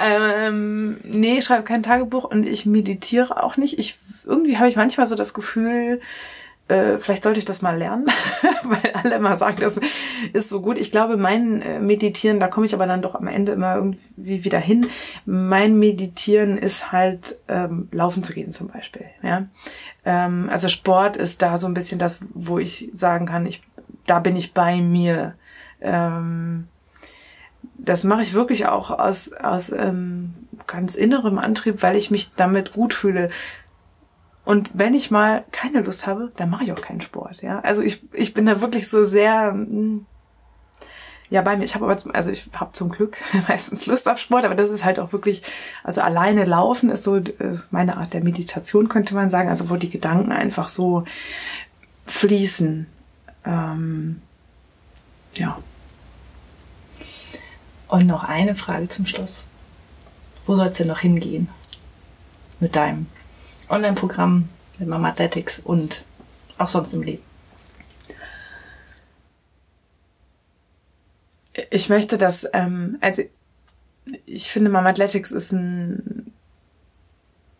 ähm, 0.00 0.98
nee, 1.04 1.38
ich 1.38 1.44
schreibe 1.44 1.64
kein 1.64 1.82
Tagebuch 1.82 2.24
und 2.24 2.48
ich 2.48 2.66
meditiere 2.66 3.42
auch 3.42 3.56
nicht. 3.56 3.78
Ich 3.78 3.98
irgendwie 4.24 4.56
habe 4.56 4.68
ich 4.68 4.76
manchmal 4.76 5.06
so 5.06 5.14
das 5.14 5.34
Gefühl, 5.34 6.00
äh, 6.68 6.98
vielleicht 6.98 7.22
sollte 7.22 7.38
ich 7.38 7.44
das 7.44 7.62
mal 7.62 7.76
lernen, 7.76 8.06
weil 8.64 8.92
alle 8.94 9.14
immer 9.14 9.36
sagen, 9.36 9.58
das 9.60 9.78
ist 10.32 10.48
so 10.48 10.60
gut. 10.60 10.78
Ich 10.78 10.90
glaube, 10.90 11.16
mein 11.16 11.62
äh, 11.62 11.78
Meditieren, 11.78 12.40
da 12.40 12.48
komme 12.48 12.66
ich 12.66 12.74
aber 12.74 12.86
dann 12.86 13.02
doch 13.02 13.14
am 13.14 13.28
Ende 13.28 13.52
immer 13.52 13.76
irgendwie 13.76 14.44
wieder 14.44 14.58
hin. 14.58 14.88
Mein 15.24 15.78
Meditieren 15.78 16.58
ist 16.58 16.90
halt 16.90 17.38
ähm, 17.48 17.88
laufen 17.92 18.24
zu 18.24 18.32
gehen 18.32 18.50
zum 18.50 18.68
Beispiel. 18.68 19.06
Ja, 19.22 19.46
ähm, 20.04 20.48
also 20.50 20.68
Sport 20.68 21.16
ist 21.16 21.40
da 21.40 21.58
so 21.58 21.68
ein 21.68 21.74
bisschen 21.74 22.00
das, 22.00 22.18
wo 22.34 22.58
ich 22.58 22.90
sagen 22.94 23.26
kann, 23.26 23.46
ich 23.46 23.62
da 24.06 24.18
bin 24.18 24.34
ich 24.34 24.52
bei 24.52 24.80
mir. 24.80 25.34
Ähm, 25.80 26.66
das 27.78 28.04
mache 28.04 28.22
ich 28.22 28.34
wirklich 28.34 28.66
auch 28.66 28.90
aus 28.90 29.32
aus 29.32 29.70
ähm, 29.70 30.34
ganz 30.66 30.96
innerem 30.96 31.38
Antrieb, 31.38 31.82
weil 31.82 31.96
ich 31.96 32.10
mich 32.10 32.32
damit 32.34 32.72
gut 32.72 32.92
fühle. 32.92 33.30
Und 34.46 34.70
wenn 34.74 34.94
ich 34.94 35.10
mal 35.10 35.44
keine 35.50 35.80
Lust 35.80 36.06
habe, 36.06 36.30
dann 36.36 36.50
mache 36.50 36.62
ich 36.62 36.72
auch 36.72 36.80
keinen 36.80 37.00
Sport. 37.00 37.42
Ja, 37.42 37.58
also 37.60 37.82
ich, 37.82 38.00
ich 38.14 38.32
bin 38.32 38.46
da 38.46 38.60
wirklich 38.60 38.88
so 38.88 39.04
sehr 39.04 39.50
hm, 39.50 40.06
ja 41.28 41.42
bei 41.42 41.56
mir. 41.56 41.64
Ich 41.64 41.74
habe 41.74 41.84
aber 41.84 41.98
zum, 41.98 42.14
also 42.14 42.30
ich 42.30 42.48
habe 42.54 42.70
zum 42.70 42.90
Glück 42.90 43.18
meistens 43.48 43.86
Lust 43.86 44.08
auf 44.08 44.20
Sport, 44.20 44.44
aber 44.44 44.54
das 44.54 44.70
ist 44.70 44.84
halt 44.84 45.00
auch 45.00 45.12
wirklich 45.12 45.42
also 45.82 46.00
alleine 46.00 46.44
laufen 46.44 46.90
ist 46.90 47.02
so 47.02 47.16
ist 47.16 47.72
meine 47.72 47.96
Art 47.96 48.14
der 48.14 48.22
Meditation 48.22 48.88
könnte 48.88 49.16
man 49.16 49.30
sagen. 49.30 49.48
Also 49.48 49.68
wo 49.68 49.74
die 49.74 49.90
Gedanken 49.90 50.30
einfach 50.30 50.68
so 50.68 51.02
fließen. 52.06 52.86
Ähm, 53.44 54.22
ja. 55.34 55.58
Und 57.88 58.06
noch 58.06 58.22
eine 58.22 58.54
Frage 58.54 58.86
zum 58.86 59.06
Schluss. 59.06 59.44
Wo 60.46 60.54
soll 60.54 60.68
es 60.68 60.76
denn 60.76 60.86
noch 60.86 61.00
hingehen 61.00 61.48
mit 62.60 62.76
deinem 62.76 63.08
Online-Programm 63.70 64.48
mit 64.78 64.88
Mama 64.88 65.08
Athletics 65.08 65.58
und 65.58 66.04
auch 66.58 66.68
sonst 66.68 66.92
im 66.92 67.02
Leben? 67.02 67.22
Ich 71.70 71.88
möchte, 71.88 72.18
dass, 72.18 72.46
ähm, 72.52 72.98
also 73.00 73.22
ich 74.26 74.50
finde, 74.50 74.70
Mama 74.70 74.90
Athletics 74.90 75.32
ist 75.32 75.52
ein, 75.52 76.32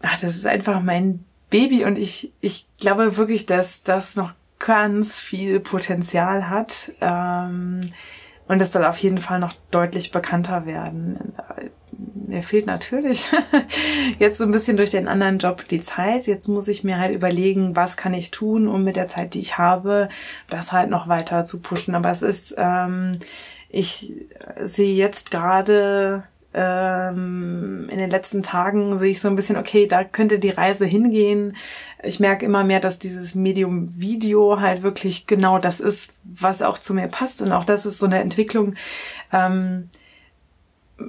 ach, 0.03 0.21
das 0.21 0.37
ist 0.37 0.47
einfach 0.47 0.81
mein 0.81 1.25
Baby 1.51 1.85
und 1.85 1.99
ich, 1.99 2.33
ich 2.41 2.67
glaube 2.79 3.17
wirklich, 3.17 3.47
dass 3.47 3.83
das 3.83 4.17
noch 4.17 4.33
ganz 4.59 5.17
viel 5.17 5.61
Potenzial 5.61 6.49
hat. 6.49 6.93
Ähm, 7.01 7.91
und 8.49 8.63
es 8.63 8.73
soll 8.73 8.85
auf 8.85 8.99
jeden 8.99 9.19
Fall 9.19 9.41
noch 9.41 9.55
deutlich 9.71 10.13
bekannter 10.13 10.67
werden 10.67 11.35
mir 12.27 12.43
fehlt 12.43 12.67
natürlich 12.67 13.31
jetzt 14.19 14.39
so 14.39 14.45
ein 14.45 14.51
bisschen 14.51 14.77
durch 14.77 14.91
den 14.91 15.09
anderen 15.09 15.39
Job 15.39 15.67
die 15.69 15.81
Zeit. 15.81 16.27
Jetzt 16.27 16.49
muss 16.49 16.69
ich 16.69 16.85
mir 16.85 16.99
halt 16.99 17.15
überlegen, 17.15 17.77
was 17.77 17.97
kann 17.97 18.15
ich 18.15 18.31
tun, 18.31 18.69
um 18.69 18.85
mit 18.85 18.97
der 18.97 19.09
Zeit, 19.09 19.35
die 19.35 19.41
ich 19.41 19.59
habe, 19.59 20.09
das 20.49 20.73
halt 20.73 20.91
noch 20.91 21.09
weiter 21.09 21.45
zu 21.45 21.61
pushen. 21.61 21.95
Aber 21.95 22.11
es 22.11 22.23
ist, 22.23 22.55
ähm, 22.59 23.21
ich 23.69 24.15
sehe 24.63 24.95
jetzt 24.95 25.31
gerade 25.31 26.25
ähm, 26.57 27.87
in 27.91 27.99
den 27.99 28.09
letzten 28.09 28.43
Tagen 28.43 28.99
sehe 28.99 29.11
ich 29.11 29.21
so 29.21 29.29
ein 29.29 29.37
bisschen, 29.37 29.59
okay, 29.59 29.87
da 29.87 30.05
könnte 30.05 30.39
die 30.39 30.51
Reise 30.51 30.87
hingehen. 30.87 31.55
Ich 32.03 32.19
merke 32.19 32.47
immer 32.47 32.65
mehr, 32.65 32.81
dass 32.81 32.99
dieses 32.99 33.35
Medium 33.35 33.93
Video 34.01 34.59
halt 34.59 34.83
wirklich 34.83 35.27
genau 35.27 35.59
das 35.59 35.81
ist, 35.81 36.15
was 36.25 36.63
auch 36.63 36.79
zu 36.79 36.95
mir 36.95 37.09
passt. 37.09 37.43
Und 37.43 37.53
auch 37.53 37.65
das 37.65 37.85
ist 37.85 37.99
so 37.99 38.07
eine 38.07 38.21
Entwicklung. 38.21 38.75
Ähm, 39.33 39.91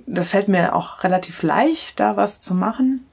das 0.06 0.32
fällt 0.32 0.48
mir 0.48 0.76
auch 0.76 1.04
relativ 1.04 1.44
leicht, 1.44 2.00
da 2.00 2.18
was 2.18 2.40
zu 2.40 2.54
machen. 2.54 3.06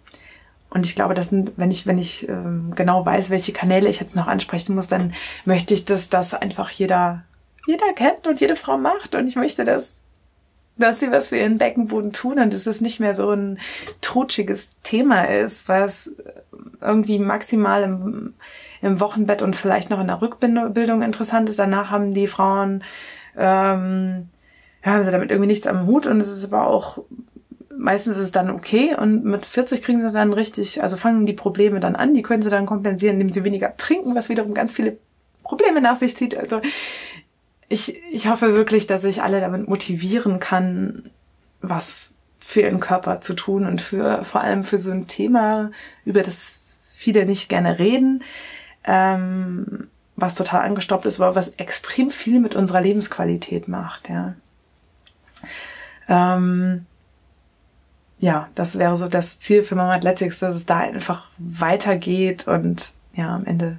Und 0.71 0.87
ich 0.87 0.97
glaube, 0.97 1.15
das 1.15 1.29
sind, 1.29 1.53
wenn 1.57 1.71
ich, 1.71 1.87
wenn 1.87 1.99
ich 1.99 2.29
ähm, 2.29 2.73
genau 2.75 3.07
weiß, 3.07 3.31
welche 3.31 3.53
Kanäle 3.53 3.89
ich 3.89 4.01
jetzt 4.01 4.17
noch 4.17 4.27
ansprechen 4.27 4.75
muss, 4.75 4.89
dann 4.89 5.15
möchte 5.45 5.73
ich, 5.73 5.85
dass 5.85 6.09
das 6.09 6.35
einfach 6.35 6.69
jeder, 6.71 7.23
jeder 7.67 7.93
kennt 7.95 8.27
und 8.27 8.41
jede 8.41 8.57
Frau 8.57 8.77
macht. 8.77 9.15
Und 9.15 9.29
ich 9.29 9.37
möchte, 9.37 9.63
dass, 9.63 10.01
dass 10.77 10.99
sie 10.99 11.13
was 11.13 11.29
für 11.29 11.37
ihren 11.37 11.59
Beckenboden 11.59 12.13
tun 12.13 12.41
und 12.41 12.53
dass 12.53 12.67
es 12.67 12.81
nicht 12.81 12.99
mehr 12.99 13.15
so 13.15 13.31
ein 13.31 13.61
trutschiges 14.01 14.71
Thema 14.83 15.29
ist, 15.29 15.69
was 15.69 16.17
irgendwie 16.81 17.21
maximal 17.21 17.85
im, 17.85 18.35
im 18.83 18.99
Wochenbett 18.99 19.43
und 19.43 19.55
vielleicht 19.55 19.91
noch 19.91 20.01
in 20.01 20.09
der 20.09 20.21
Rückbildung 20.21 21.03
interessant 21.03 21.49
ist. 21.49 21.61
Danach 21.61 21.91
haben 21.93 22.15
die 22.15 22.27
Frauen 22.27 22.83
ähm, 23.37 24.29
ja, 24.85 24.93
haben 24.93 25.03
sie 25.03 25.11
damit 25.11 25.31
irgendwie 25.31 25.49
nichts 25.49 25.67
am 25.67 25.87
Hut 25.87 26.07
und 26.07 26.21
es 26.21 26.29
ist 26.29 26.45
aber 26.45 26.67
auch, 26.67 27.05
meistens 27.77 28.17
ist 28.17 28.25
es 28.25 28.33
dann 28.33 28.51
okay 28.51 28.95
und 28.95 29.25
mit 29.25 29.47
40 29.47 29.83
kriegen 29.83 30.01
sie 30.01 30.13
dann 30.13 30.33
richtig, 30.33 30.83
also 30.83 30.97
fangen 30.97 31.27
die 31.27 31.33
Probleme 31.33 31.81
dann 31.81 31.97
an, 31.97 32.15
die 32.15 32.23
können 32.23 32.43
sie 32.43 32.51
dann 32.51 32.67
kompensieren, 32.67 33.15
indem 33.15 33.33
sie 33.33 33.45
weniger 33.45 33.77
trinken, 33.77 34.15
was 34.15 34.29
wiederum 34.29 34.55
ganz 34.55 34.73
viele 34.73 34.97
Probleme 35.43 35.81
nach 35.81 35.97
sich 35.97 36.17
zieht. 36.17 36.37
Also 36.37 36.61
ich, 37.69 38.03
ich 38.11 38.29
hoffe 38.29 38.55
wirklich, 38.55 38.87
dass 38.87 39.05
ich 39.05 39.23
alle 39.23 39.41
damit 39.41 39.69
motivieren 39.69 40.39
kann, 40.39 41.11
was 41.61 42.11
für 42.39 42.61
ihren 42.61 42.81
Körper 42.81 43.21
zu 43.21 43.35
tun 43.35 43.67
und 43.67 43.81
für 43.81 44.23
vor 44.25 44.43
allem 44.43 44.65
für 44.65 44.79
so 44.79 44.91
ein 44.91 45.07
Thema, 45.07 45.71
über 46.05 46.23
das 46.23 46.83
viele 46.95 47.25
nicht 47.25 47.49
gerne 47.49 47.79
reden, 47.79 48.23
ähm, 48.85 49.89
was 50.17 50.35
total 50.35 50.61
angestoppt 50.61 51.07
ist, 51.07 51.21
aber 51.21 51.35
was 51.35 51.57
extrem 51.57 52.11
viel 52.11 52.39
mit 52.39 52.55
unserer 52.55 52.81
Lebensqualität 52.83 53.67
macht, 53.67 54.11
ja. 54.11 54.35
Ähm, 56.09 56.87
ja, 58.19 58.49
das 58.55 58.79
wäre 58.79 58.97
so 58.97 59.09
das 59.09 59.39
Ziel 59.39 59.63
für 59.63 59.75
Mama 59.75 59.95
Athletics, 59.95 60.39
dass 60.39 60.55
es 60.55 60.67
da 60.67 60.79
einfach 60.79 61.29
weitergeht 61.39 62.49
und 62.49 62.93
ja, 63.15 63.35
am 63.35 63.45
Ende 63.45 63.79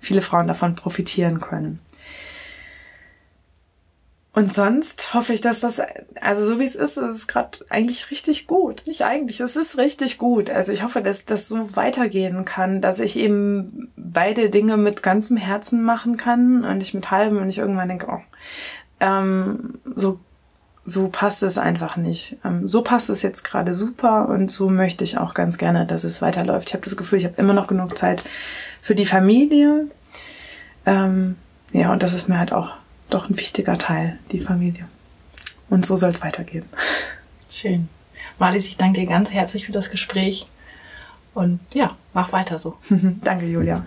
viele 0.00 0.22
Frauen 0.22 0.48
davon 0.48 0.74
profitieren 0.74 1.40
können. 1.40 1.80
Und 4.34 4.54
sonst 4.54 5.12
hoffe 5.12 5.34
ich, 5.34 5.42
dass 5.42 5.60
das, 5.60 5.80
also 6.18 6.44
so 6.46 6.58
wie 6.58 6.64
es 6.64 6.74
ist, 6.74 6.96
ist 6.96 7.14
es 7.14 7.26
gerade 7.26 7.58
eigentlich 7.68 8.10
richtig 8.10 8.46
gut. 8.46 8.84
Nicht 8.86 9.04
eigentlich, 9.04 9.40
es 9.40 9.56
ist 9.56 9.76
richtig 9.76 10.16
gut. 10.16 10.48
Also 10.48 10.72
ich 10.72 10.82
hoffe, 10.82 11.02
dass 11.02 11.26
das 11.26 11.48
so 11.48 11.76
weitergehen 11.76 12.46
kann, 12.46 12.80
dass 12.80 12.98
ich 12.98 13.16
eben 13.16 13.92
beide 13.96 14.48
Dinge 14.48 14.78
mit 14.78 15.02
ganzem 15.02 15.36
Herzen 15.36 15.82
machen 15.82 16.16
kann 16.16 16.64
und 16.64 16.82
ich 16.82 16.94
mit 16.94 17.10
halbem 17.10 17.38
und 17.42 17.50
ich 17.50 17.58
irgendwann 17.58 17.88
denke, 17.88 18.06
oh, 18.10 18.20
ähm, 19.00 19.74
so, 19.96 20.18
so 20.84 21.08
passt 21.08 21.42
es 21.42 21.58
einfach 21.58 21.96
nicht. 21.96 22.36
Ähm, 22.44 22.68
so 22.68 22.82
passt 22.82 23.10
es 23.10 23.22
jetzt 23.22 23.44
gerade 23.44 23.74
super 23.74 24.28
und 24.28 24.50
so 24.50 24.68
möchte 24.68 25.04
ich 25.04 25.18
auch 25.18 25.34
ganz 25.34 25.58
gerne, 25.58 25.86
dass 25.86 26.04
es 26.04 26.22
weiterläuft. 26.22 26.68
Ich 26.68 26.74
habe 26.74 26.84
das 26.84 26.96
Gefühl, 26.96 27.18
ich 27.18 27.24
habe 27.24 27.40
immer 27.40 27.52
noch 27.52 27.66
genug 27.66 27.96
Zeit 27.96 28.24
für 28.80 28.94
die 28.94 29.06
Familie. 29.06 29.86
Ähm, 30.84 31.36
ja, 31.72 31.92
und 31.92 32.02
das 32.02 32.14
ist 32.14 32.28
mir 32.28 32.38
halt 32.38 32.52
auch 32.52 32.70
doch 33.10 33.28
ein 33.28 33.36
wichtiger 33.36 33.78
Teil, 33.78 34.18
die 34.32 34.40
Familie. 34.40 34.88
Und 35.70 35.86
so 35.86 35.96
soll 35.96 36.10
es 36.10 36.22
weitergehen. 36.22 36.64
Schön. 37.48 37.88
Marlies, 38.38 38.66
ich 38.66 38.76
danke 38.76 39.00
dir 39.00 39.06
ganz 39.06 39.30
herzlich 39.30 39.66
für 39.66 39.72
das 39.72 39.90
Gespräch. 39.90 40.48
Und 41.34 41.60
ja, 41.72 41.96
mach 42.12 42.32
weiter 42.32 42.58
so. 42.58 42.76
danke, 43.22 43.46
Julia. 43.46 43.86